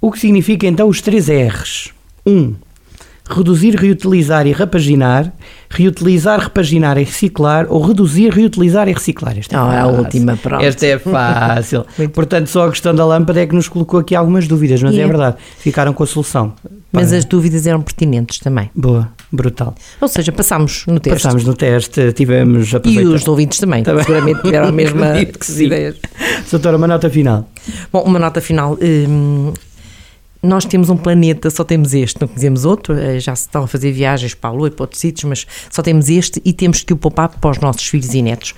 O 0.00 0.10
que 0.12 0.18
significa 0.18 0.66
então 0.66 0.88
os 0.88 1.00
três 1.00 1.28
R's? 1.28 1.90
1. 2.24 2.30
Um, 2.32 2.54
reduzir, 3.28 3.74
reutilizar 3.76 4.46
e 4.46 4.52
repaginar. 4.52 5.32
Reutilizar, 5.68 6.38
repaginar 6.40 6.96
e 6.96 7.04
reciclar. 7.04 7.66
Ou 7.68 7.80
reduzir, 7.82 8.30
reutilizar 8.32 8.88
e 8.88 8.92
reciclar. 8.92 9.36
Esta 9.38 9.56
é 9.56 9.58
Ah, 9.58 9.62
a 9.62 9.84
fácil. 9.86 9.98
última, 9.98 10.36
pronto. 10.36 10.64
Esta 10.64 10.86
é 10.86 10.98
fácil. 10.98 11.86
Portanto, 12.14 12.46
só 12.48 12.66
a 12.66 12.70
questão 12.70 12.94
da 12.94 13.04
lâmpada 13.04 13.40
é 13.42 13.46
que 13.46 13.54
nos 13.54 13.68
colocou 13.68 14.00
aqui 14.00 14.14
algumas 14.14 14.46
dúvidas, 14.46 14.82
mas 14.82 14.94
E 14.94 15.00
é 15.00 15.02
é. 15.02 15.06
verdade. 15.06 15.36
Ficaram 15.58 15.92
com 15.92 16.02
a 16.02 16.06
solução. 16.06 16.52
Mas 16.92 17.12
as 17.12 17.24
dúvidas 17.26 17.66
eram 17.66 17.82
pertinentes 17.82 18.38
também. 18.38 18.70
Boa, 18.74 19.08
brutal. 19.30 19.74
Ou 20.00 20.08
seja, 20.08 20.32
passámos 20.32 20.84
no 20.86 20.98
texto. 20.98 21.22
Passámos 21.22 21.44
no 21.44 21.52
teste, 21.52 22.12
tivemos 22.12 22.72
E 22.84 22.98
os 23.04 23.26
ouvintes 23.28 23.58
também, 23.58 23.82
Também. 23.82 24.02
seguramente 24.04 24.40
tiveram 24.42 24.68
a 24.68 24.72
mesma 24.72 25.08
ideias. 25.20 25.96
Doutora, 26.50 26.76
uma 26.78 26.86
nota 26.86 27.10
final. 27.10 27.50
Bom, 27.92 28.00
uma 28.02 28.18
nota 28.18 28.40
final. 28.40 28.78
hum, 28.80 29.52
nós 30.46 30.64
temos 30.64 30.88
um 30.88 30.96
planeta, 30.96 31.50
só 31.50 31.64
temos 31.64 31.92
este, 31.94 32.20
não 32.20 32.28
conhecemos 32.28 32.64
outro, 32.64 32.94
eh, 32.94 33.18
já 33.18 33.34
se 33.34 33.42
estão 33.42 33.64
a 33.64 33.66
fazer 33.66 33.92
viagens 33.92 34.34
para 34.34 34.50
a 34.50 34.52
Lua 34.52 34.68
e 34.68 34.70
para 34.70 34.84
outros 34.84 35.00
sítios, 35.00 35.24
mas 35.24 35.46
só 35.70 35.82
temos 35.82 36.08
este 36.08 36.40
e 36.44 36.52
temos 36.52 36.82
que 36.82 36.92
o 36.92 36.96
poupar 36.96 37.28
para 37.28 37.50
os 37.50 37.58
nossos 37.58 37.86
filhos 37.86 38.14
e 38.14 38.22
netos. 38.22 38.54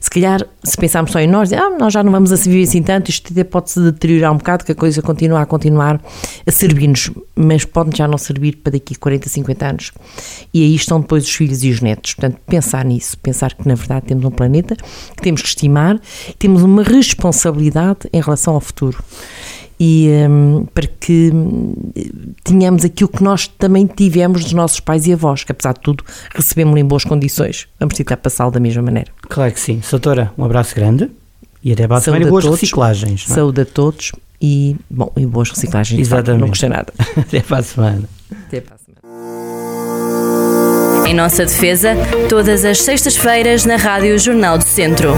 Se 0.00 0.08
calhar, 0.08 0.46
se 0.62 0.76
pensarmos 0.76 1.12
só 1.12 1.20
em 1.20 1.26
nós, 1.26 1.52
ah, 1.52 1.70
nós 1.78 1.92
já 1.92 2.02
não 2.02 2.12
vamos 2.12 2.32
assim 2.32 2.50
viver 2.50 2.64
assim 2.64 2.82
tanto, 2.82 3.10
isto 3.10 3.32
até 3.32 3.44
pode-se 3.44 3.80
deteriorar 3.80 4.32
um 4.32 4.38
bocado, 4.38 4.64
que 4.64 4.72
a 4.72 4.74
coisa 4.74 5.02
continua 5.02 5.40
a 5.40 5.46
continuar 5.46 6.00
a 6.46 6.50
servir-nos, 6.50 7.10
mas 7.34 7.64
pode 7.64 7.96
já 7.96 8.06
não 8.06 8.18
servir 8.18 8.56
para 8.56 8.72
daqui 8.72 8.94
a 8.94 8.98
40, 8.98 9.28
50 9.28 9.66
anos. 9.66 9.92
E 10.52 10.62
aí 10.62 10.74
estão 10.74 11.00
depois 11.00 11.24
os 11.24 11.34
filhos 11.34 11.64
e 11.64 11.70
os 11.70 11.80
netos. 11.80 12.14
Portanto, 12.14 12.40
pensar 12.46 12.84
nisso, 12.84 13.18
pensar 13.18 13.54
que 13.54 13.66
na 13.66 13.74
verdade 13.74 14.06
temos 14.06 14.24
um 14.24 14.30
planeta 14.30 14.76
que 14.76 15.22
temos 15.22 15.42
que 15.42 15.48
estimar, 15.48 16.00
temos 16.38 16.62
uma 16.62 16.82
responsabilidade 16.82 18.08
em 18.12 18.20
relação 18.20 18.54
ao 18.54 18.60
futuro 18.60 19.02
e 19.84 20.08
hum, 20.30 20.64
para 20.72 20.86
que 20.86 21.32
hum, 21.34 21.74
tenhamos 22.44 22.84
aquilo 22.84 23.08
que 23.08 23.20
nós 23.20 23.48
também 23.48 23.84
tivemos 23.84 24.44
dos 24.44 24.52
nossos 24.52 24.78
pais 24.78 25.08
e 25.08 25.12
avós, 25.12 25.42
que 25.42 25.50
apesar 25.50 25.72
de 25.72 25.80
tudo 25.80 26.04
recebemos 26.32 26.78
em 26.78 26.84
boas 26.84 27.02
condições. 27.02 27.66
Vamos 27.80 27.96
tentar 27.96 28.16
passá-lo 28.18 28.52
da 28.52 28.60
mesma 28.60 28.80
maneira. 28.80 29.10
Claro 29.22 29.50
que 29.52 29.58
sim. 29.58 29.82
Doutora, 29.90 30.32
um 30.38 30.44
abraço 30.44 30.76
grande. 30.76 31.10
E 31.64 31.72
até 31.72 31.88
para 31.88 31.96
a 31.96 32.00
semana 32.00 32.28
boas 32.28 32.44
todos. 32.44 32.60
reciclagens. 32.60 33.28
é? 33.28 33.34
Saúde 33.34 33.62
a 33.62 33.64
todos 33.64 34.12
e, 34.40 34.76
bom, 34.88 35.10
e 35.16 35.26
boas 35.26 35.50
reciclagens. 35.50 36.00
Exatamente. 36.00 36.40
Não 36.40 36.48
gostei 36.48 36.68
nada. 36.68 36.92
Até 37.18 37.40
para 37.40 37.58
a 37.58 37.62
semana. 37.62 38.08
Até 38.30 38.60
para 38.60 38.76
a 38.76 38.78
semana. 38.78 38.92
Em 41.08 41.14
nossa 41.14 41.44
defesa, 41.44 41.96
todas 42.28 42.64
as 42.64 42.78
sextas-feiras 42.82 43.64
na 43.64 43.76
Rádio 43.76 44.16
Jornal 44.16 44.58
do 44.58 44.64
Centro. 44.64 45.12